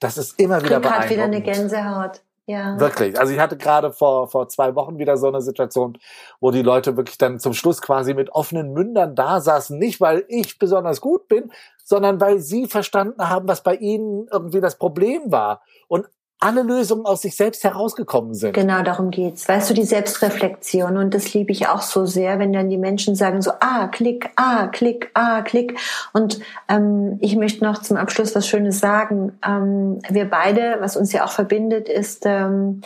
Das 0.00 0.18
ist 0.18 0.38
immer 0.40 0.62
wieder 0.64 0.80
beeindruckend. 0.80 1.10
wieder 1.10 1.24
eine 1.24 1.42
Gänsehaut. 1.42 2.22
Ja. 2.46 2.78
Wirklich. 2.80 3.18
Also 3.20 3.32
ich 3.32 3.38
hatte 3.38 3.56
gerade 3.56 3.92
vor, 3.92 4.28
vor 4.28 4.48
zwei 4.48 4.74
Wochen 4.74 4.98
wieder 4.98 5.16
so 5.16 5.28
eine 5.28 5.40
Situation, 5.42 5.96
wo 6.40 6.50
die 6.50 6.62
Leute 6.62 6.96
wirklich 6.96 7.16
dann 7.16 7.38
zum 7.38 7.52
Schluss 7.52 7.80
quasi 7.80 8.14
mit 8.14 8.30
offenen 8.30 8.72
Mündern 8.72 9.14
da 9.14 9.40
saßen. 9.40 9.78
Nicht, 9.78 10.00
weil 10.00 10.24
ich 10.28 10.58
besonders 10.58 11.00
gut 11.00 11.28
bin, 11.28 11.52
sondern 11.84 12.20
weil 12.20 12.40
sie 12.40 12.66
verstanden 12.66 13.28
haben, 13.28 13.46
was 13.46 13.62
bei 13.62 13.76
ihnen 13.76 14.26
irgendwie 14.32 14.60
das 14.60 14.76
Problem 14.76 15.30
war. 15.30 15.62
Und 15.86 16.08
alle 16.42 16.62
Lösungen 16.62 17.06
aus 17.06 17.22
sich 17.22 17.36
selbst 17.36 17.62
herausgekommen 17.62 18.34
sind. 18.34 18.52
Genau, 18.52 18.82
darum 18.82 19.10
geht's. 19.10 19.48
Weißt 19.48 19.70
du, 19.70 19.74
die 19.74 19.84
Selbstreflexion 19.84 20.96
und 20.96 21.14
das 21.14 21.32
liebe 21.34 21.52
ich 21.52 21.68
auch 21.68 21.82
so 21.82 22.04
sehr, 22.04 22.38
wenn 22.38 22.52
dann 22.52 22.68
die 22.68 22.78
Menschen 22.78 23.14
sagen 23.14 23.42
so, 23.42 23.52
ah, 23.60 23.86
klick, 23.86 24.30
ah, 24.36 24.66
klick, 24.66 25.10
ah, 25.14 25.42
klick. 25.42 25.78
Und 26.12 26.40
ähm, 26.68 27.18
ich 27.20 27.36
möchte 27.36 27.64
noch 27.64 27.80
zum 27.82 27.96
Abschluss 27.96 28.34
was 28.34 28.48
Schönes 28.48 28.80
sagen. 28.80 29.38
Ähm, 29.46 30.00
wir 30.08 30.28
beide, 30.28 30.78
was 30.80 30.96
uns 30.96 31.12
ja 31.12 31.24
auch 31.24 31.32
verbindet, 31.32 31.88
ist 31.88 32.24
ähm, 32.26 32.80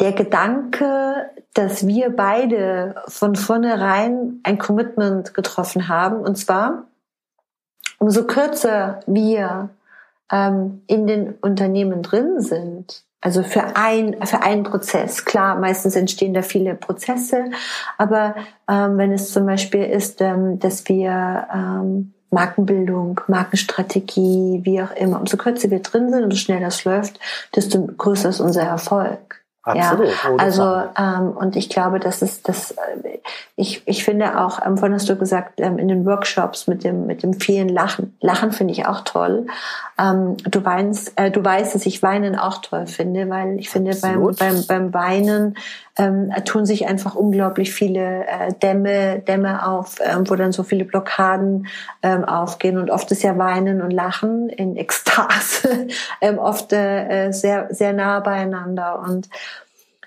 der 0.00 0.12
Gedanke, 0.12 1.30
dass 1.54 1.86
wir 1.86 2.10
beide 2.10 2.94
von 3.08 3.34
vornherein 3.34 4.40
ein 4.44 4.58
Commitment 4.58 5.34
getroffen 5.34 5.88
haben. 5.88 6.20
Und 6.20 6.36
zwar, 6.36 6.84
umso 7.98 8.24
kürzer 8.24 9.00
wir 9.06 9.70
ähm, 10.32 10.82
in 10.86 11.06
den 11.06 11.34
Unternehmen 11.42 12.02
drin 12.02 12.40
sind, 12.40 13.04
also 13.20 13.44
für 13.44 13.76
ein 13.76 14.16
für 14.24 14.42
einen 14.42 14.64
Prozess. 14.64 15.24
Klar, 15.24 15.56
meistens 15.56 15.94
entstehen 15.94 16.34
da 16.34 16.42
viele 16.42 16.74
Prozesse, 16.74 17.44
aber 17.98 18.34
ähm, 18.68 18.98
wenn 18.98 19.12
es 19.12 19.32
zum 19.32 19.46
Beispiel 19.46 19.84
ist, 19.84 20.20
ähm, 20.20 20.58
dass 20.58 20.88
wir 20.88 21.46
ähm, 21.54 22.14
Markenbildung, 22.30 23.20
Markenstrategie, 23.28 24.60
wie 24.64 24.82
auch 24.82 24.90
immer, 24.92 25.20
umso 25.20 25.36
kürzer 25.36 25.70
wir 25.70 25.80
drin 25.80 26.10
sind 26.10 26.24
und 26.24 26.30
so 26.30 26.38
schnell 26.38 26.60
das 26.60 26.84
läuft, 26.84 27.20
desto 27.54 27.86
größer 27.86 28.30
ist 28.30 28.40
unser 28.40 28.62
Erfolg. 28.62 29.41
Absolut. 29.64 30.08
Ja, 30.08 30.36
also 30.38 30.82
ähm, 30.98 31.36
und 31.36 31.54
ich 31.54 31.68
glaube, 31.68 32.00
das 32.00 32.20
ist 32.20 32.48
das. 32.48 32.72
Äh, 32.72 33.20
ich 33.54 33.82
ich 33.86 34.04
finde 34.04 34.40
auch, 34.40 34.64
ähm, 34.66 34.76
vorhin 34.76 34.94
hast 34.94 35.08
du 35.08 35.14
gesagt, 35.14 35.60
ähm, 35.60 35.78
in 35.78 35.86
den 35.86 36.04
Workshops 36.04 36.66
mit 36.66 36.82
dem 36.82 37.06
mit 37.06 37.22
dem 37.22 37.34
vielen 37.34 37.68
Lachen. 37.68 38.16
Lachen 38.20 38.50
finde 38.50 38.72
ich 38.72 38.86
auch 38.86 39.02
toll. 39.02 39.46
Ähm, 40.00 40.36
du 40.38 40.64
weinst, 40.64 41.12
äh, 41.14 41.30
du 41.30 41.44
weißt, 41.44 41.76
dass 41.76 41.86
ich 41.86 42.02
Weinen 42.02 42.36
auch 42.36 42.58
toll 42.58 42.86
finde, 42.86 43.30
weil 43.30 43.58
ich 43.60 43.70
finde 43.70 43.94
beim 44.02 44.34
beim 44.36 44.66
beim 44.66 44.94
Weinen 44.94 45.56
ähm, 45.98 46.32
tun 46.44 46.66
sich 46.66 46.86
einfach 46.88 47.14
unglaublich 47.14 47.72
viele 47.72 48.26
äh, 48.26 48.52
Dämme 48.62 49.20
Dämme 49.20 49.68
auf, 49.68 49.96
ähm, 50.00 50.28
wo 50.28 50.36
dann 50.36 50.52
so 50.52 50.62
viele 50.62 50.84
Blockaden 50.84 51.66
ähm, 52.02 52.24
aufgehen 52.24 52.78
und 52.78 52.90
oft 52.90 53.10
ist 53.10 53.22
ja 53.22 53.36
Weinen 53.38 53.82
und 53.82 53.90
Lachen 53.90 54.48
in 54.48 54.76
Ekstase 54.82 55.88
ähm, 56.20 56.38
oft 56.38 56.72
äh, 56.72 57.26
äh 57.28 57.32
sehr 57.32 57.68
sehr 57.70 57.92
nah 57.92 58.20
beieinander. 58.20 59.00
Und 59.00 59.28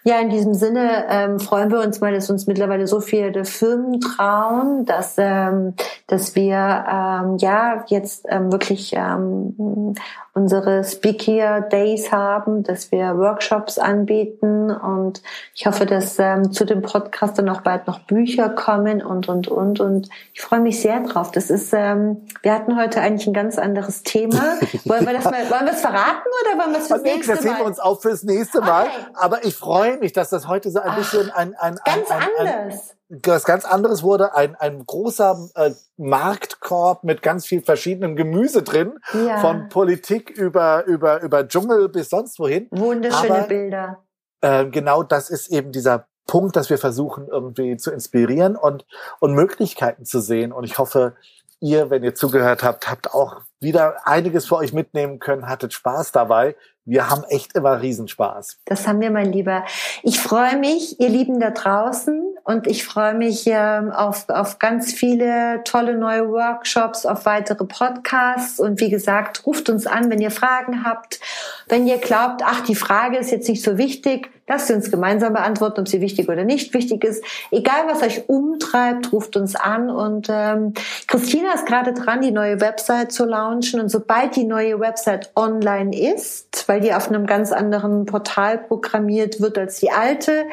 ja, 0.08 0.20
in 0.20 0.30
diesem 0.30 0.54
Sinne 0.54 1.06
ähm, 1.10 1.40
freuen 1.40 1.72
wir 1.72 1.80
uns 1.80 2.00
mal, 2.00 2.14
dass 2.14 2.30
uns 2.30 2.46
mittlerweile 2.46 2.86
so 2.86 3.00
viele 3.00 3.44
Firmen 3.44 4.00
trauen, 4.00 4.86
dass, 4.86 5.16
ähm, 5.18 5.74
dass 6.06 6.36
wir 6.36 6.56
ähm, 6.56 7.38
ja 7.40 7.84
jetzt 7.88 8.28
ähm, 8.30 8.52
wirklich 8.52 8.94
ähm, 8.96 9.96
unsere 10.36 10.84
Speaker 10.84 11.62
Days 11.62 12.12
haben, 12.12 12.64
dass 12.64 12.92
wir 12.92 13.18
Workshops 13.18 13.80
anbieten 13.80 14.70
und 14.70 15.24
ich 15.54 15.66
hoffe, 15.66 15.86
dass 15.86 16.20
ähm, 16.20 16.52
zu 16.52 16.66
dem 16.66 16.82
Podcast 16.82 17.40
dann 17.40 17.48
auch 17.48 17.62
bald 17.62 17.88
noch 17.88 18.00
Bücher 18.00 18.50
kommen 18.50 19.02
und 19.02 19.30
und 19.30 19.48
und 19.48 19.80
und 19.80 20.10
ich 20.34 20.42
freue 20.42 20.60
mich 20.60 20.82
sehr 20.82 21.00
drauf. 21.00 21.32
Das 21.32 21.50
ist, 21.50 21.72
ähm, 21.74 22.28
wir 22.42 22.54
hatten 22.54 22.78
heute 22.78 23.00
eigentlich 23.00 23.26
ein 23.28 23.34
ganz 23.34 23.58
anderes 23.58 24.04
Thema. 24.04 24.58
Wollen 24.84 25.08
wir 25.08 25.14
das 25.14 25.24
mal, 25.24 25.50
wollen 25.50 25.66
wir 25.66 25.74
es 25.74 25.82
verraten 25.82 26.28
oder 26.44 26.62
wollen 26.62 26.74
wir 26.74 26.80
es 26.80 26.88
fürs 26.88 27.02
nächste 27.02 27.28
Mal? 27.28 27.36
Das 27.36 27.44
sehen 27.44 27.58
wir 27.58 27.66
uns 27.66 27.80
auf 27.80 28.02
fürs 28.02 28.24
nächste 28.24 28.60
Mal. 28.60 28.84
Okay. 28.84 29.06
Aber 29.14 29.46
ich 29.46 29.56
freue 29.56 29.98
mich, 30.00 30.12
dass 30.12 30.30
das 30.30 30.50
heute 30.50 30.70
so 30.70 30.82
ein 30.82 30.96
bisschen 30.96 31.32
ein, 31.32 31.56
ein, 31.56 31.80
ein, 31.80 31.96
ganz 31.96 32.12
ein, 32.12 32.22
ein, 32.40 32.48
anders 32.48 32.96
was 33.10 33.44
ganz 33.44 33.66
anderes 33.66 34.04
wurde, 34.04 34.36
ein, 34.36 34.56
ein 34.56 34.86
großer 34.86 35.50
äh, 35.56 35.72
Marktkorb 35.98 37.04
mit 37.04 37.22
ganz 37.22 37.46
viel 37.46 37.62
verschiedenem 37.62 38.16
Gemüse 38.16 38.64
drin, 38.64 39.00
ja. 39.14 39.38
von 39.40 39.70
Politik 39.70 40.32
über, 40.32 40.86
über, 40.86 41.22
über 41.22 41.48
Dschungel 41.48 41.90
bis 41.90 42.10
sonst 42.10 42.40
wohin. 42.40 42.68
Wunderschöne 42.72 43.36
Aber, 43.36 43.48
Bilder. 43.48 44.04
Äh, 44.42 44.66
genau 44.66 45.04
das 45.04 45.30
ist 45.30 45.50
eben 45.50 45.72
dieser 45.72 46.08
Punkt, 46.28 46.56
dass 46.56 46.70
wir 46.70 46.78
versuchen 46.78 47.28
irgendwie 47.28 47.78
zu 47.78 47.92
inspirieren 47.92 48.56
und, 48.56 48.86
und 49.20 49.34
Möglichkeiten 49.34 50.06
zu 50.06 50.20
sehen. 50.20 50.52
Und 50.52 50.64
ich 50.64 50.80
hoffe, 50.80 51.16
ihr, 51.60 51.90
wenn 51.90 52.04
ihr 52.04 52.16
zugehört 52.16 52.64
habt, 52.64 52.90
habt 52.90 53.14
auch 53.14 53.42
wieder 53.60 54.08
einiges 54.08 54.48
für 54.48 54.58
euch 54.58 54.74
mitnehmen 54.74 55.20
können, 55.20 55.48
hattet 55.48 55.74
Spaß 55.74 56.12
dabei. 56.12 56.56
Wir 56.84 57.10
haben 57.10 57.24
echt 57.30 57.56
immer 57.56 57.82
Riesenspaß. 57.82 58.60
Das 58.66 58.88
haben 58.88 59.02
wir, 59.02 59.12
mein 59.12 59.32
Lieber. 59.32 59.66
Ich 60.04 60.20
freue 60.20 60.58
mich, 60.58 61.00
ihr 61.00 61.10
Lieben 61.10 61.40
da 61.40 61.52
draußen, 61.52 62.35
und 62.46 62.68
ich 62.68 62.86
freue 62.86 63.16
mich 63.16 63.46
ähm, 63.48 63.90
auf, 63.90 64.30
auf 64.30 64.60
ganz 64.60 64.94
viele 64.94 65.62
tolle 65.64 65.98
neue 65.98 66.30
Workshops, 66.30 67.08
auf 67.08 67.26
weitere 67.26 67.66
Podcasts. 67.66 68.60
Und 68.60 68.80
wie 68.80 68.92
gesagt, 68.92 69.48
ruft 69.48 69.68
uns 69.68 69.88
an, 69.88 70.12
wenn 70.12 70.22
ihr 70.22 70.30
Fragen 70.30 70.86
habt. 70.86 71.20
Wenn 71.68 71.88
ihr 71.88 71.98
glaubt, 71.98 72.44
ach, 72.46 72.62
die 72.62 72.76
Frage 72.76 73.18
ist 73.18 73.32
jetzt 73.32 73.50
nicht 73.50 73.64
so 73.64 73.80
wichtig, 73.80 74.30
lasst 74.48 74.70
uns 74.70 74.92
gemeinsam 74.92 75.34
beantworten, 75.34 75.80
ob 75.80 75.88
sie 75.88 76.02
wichtig 76.02 76.30
oder 76.30 76.44
nicht 76.44 76.76
wichtig 76.76 77.04
ist. 77.04 77.26
Egal, 77.50 77.88
was 77.88 78.04
euch 78.04 78.30
umtreibt, 78.30 79.12
ruft 79.12 79.38
uns 79.38 79.56
an. 79.56 79.90
Und 79.90 80.28
ähm, 80.30 80.76
Christina 81.08 81.52
ist 81.56 81.66
gerade 81.66 81.94
dran, 81.94 82.22
die 82.22 82.32
neue 82.32 82.62
Website 82.62 83.12
zu 83.12 83.26
launchen. 83.26 83.80
Und 83.80 83.90
sobald 83.90 84.36
die 84.36 84.46
neue 84.46 84.80
Website 84.80 85.32
online 85.36 86.00
ist, 86.14 86.68
weil 86.68 86.80
die 86.80 86.94
auf 86.94 87.10
einem 87.10 87.26
ganz 87.26 87.52
anderen 87.52 88.06
Portal 88.06 88.60
programmiert 88.60 89.42
wird 89.42 89.58
als 89.58 89.80
die 89.80 89.90
alte, 89.90 90.46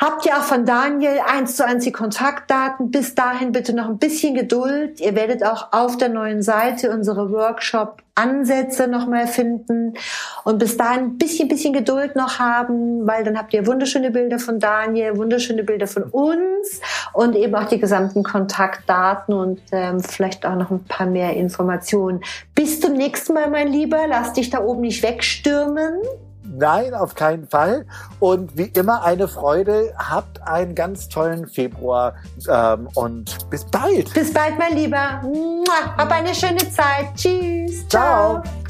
Habt 0.00 0.24
ihr 0.24 0.34
auch 0.38 0.44
von 0.44 0.64
Daniel 0.64 1.20
eins 1.26 1.56
zu 1.56 1.66
eins 1.66 1.84
die 1.84 1.92
Kontaktdaten. 1.92 2.90
Bis 2.90 3.14
dahin 3.14 3.52
bitte 3.52 3.74
noch 3.74 3.86
ein 3.86 3.98
bisschen 3.98 4.34
Geduld. 4.34 4.98
Ihr 4.98 5.14
werdet 5.14 5.44
auch 5.44 5.74
auf 5.74 5.98
der 5.98 6.08
neuen 6.08 6.40
Seite 6.40 6.90
unsere 6.90 7.30
Workshop-Ansätze 7.30 8.88
nochmal 8.88 9.26
finden. 9.26 9.92
Und 10.44 10.58
bis 10.58 10.78
dahin 10.78 11.00
ein 11.00 11.18
bisschen, 11.18 11.48
bisschen 11.48 11.74
Geduld 11.74 12.16
noch 12.16 12.38
haben, 12.38 13.06
weil 13.06 13.24
dann 13.24 13.36
habt 13.36 13.52
ihr 13.52 13.66
wunderschöne 13.66 14.10
Bilder 14.10 14.38
von 14.38 14.58
Daniel, 14.58 15.18
wunderschöne 15.18 15.64
Bilder 15.64 15.86
von 15.86 16.04
uns 16.04 16.80
und 17.12 17.36
eben 17.36 17.54
auch 17.54 17.68
die 17.68 17.78
gesamten 17.78 18.22
Kontaktdaten 18.22 19.34
und 19.34 19.60
ähm, 19.70 20.00
vielleicht 20.00 20.46
auch 20.46 20.56
noch 20.56 20.70
ein 20.70 20.82
paar 20.84 21.08
mehr 21.08 21.36
Informationen. 21.36 22.24
Bis 22.54 22.80
zum 22.80 22.94
nächsten 22.94 23.34
Mal, 23.34 23.50
mein 23.50 23.68
Lieber. 23.68 24.06
Lass 24.08 24.32
dich 24.32 24.48
da 24.48 24.64
oben 24.64 24.80
nicht 24.80 25.02
wegstürmen. 25.02 26.00
Nein, 26.52 26.94
auf 26.94 27.14
keinen 27.14 27.48
Fall. 27.48 27.86
Und 28.18 28.56
wie 28.56 28.66
immer 28.66 29.04
eine 29.04 29.28
Freude. 29.28 29.92
Habt 29.96 30.42
einen 30.42 30.74
ganz 30.74 31.08
tollen 31.08 31.46
Februar 31.46 32.14
ähm, 32.48 32.88
und 32.94 33.48
bis 33.50 33.64
bald. 33.64 34.12
Bis 34.14 34.32
bald, 34.32 34.58
mein 34.58 34.76
Lieber. 34.76 35.22
Hab 35.96 36.10
eine 36.10 36.34
schöne 36.34 36.68
Zeit. 36.70 37.14
Tschüss. 37.16 37.88
Ciao. 37.88 38.42
Ciao. 38.42 38.69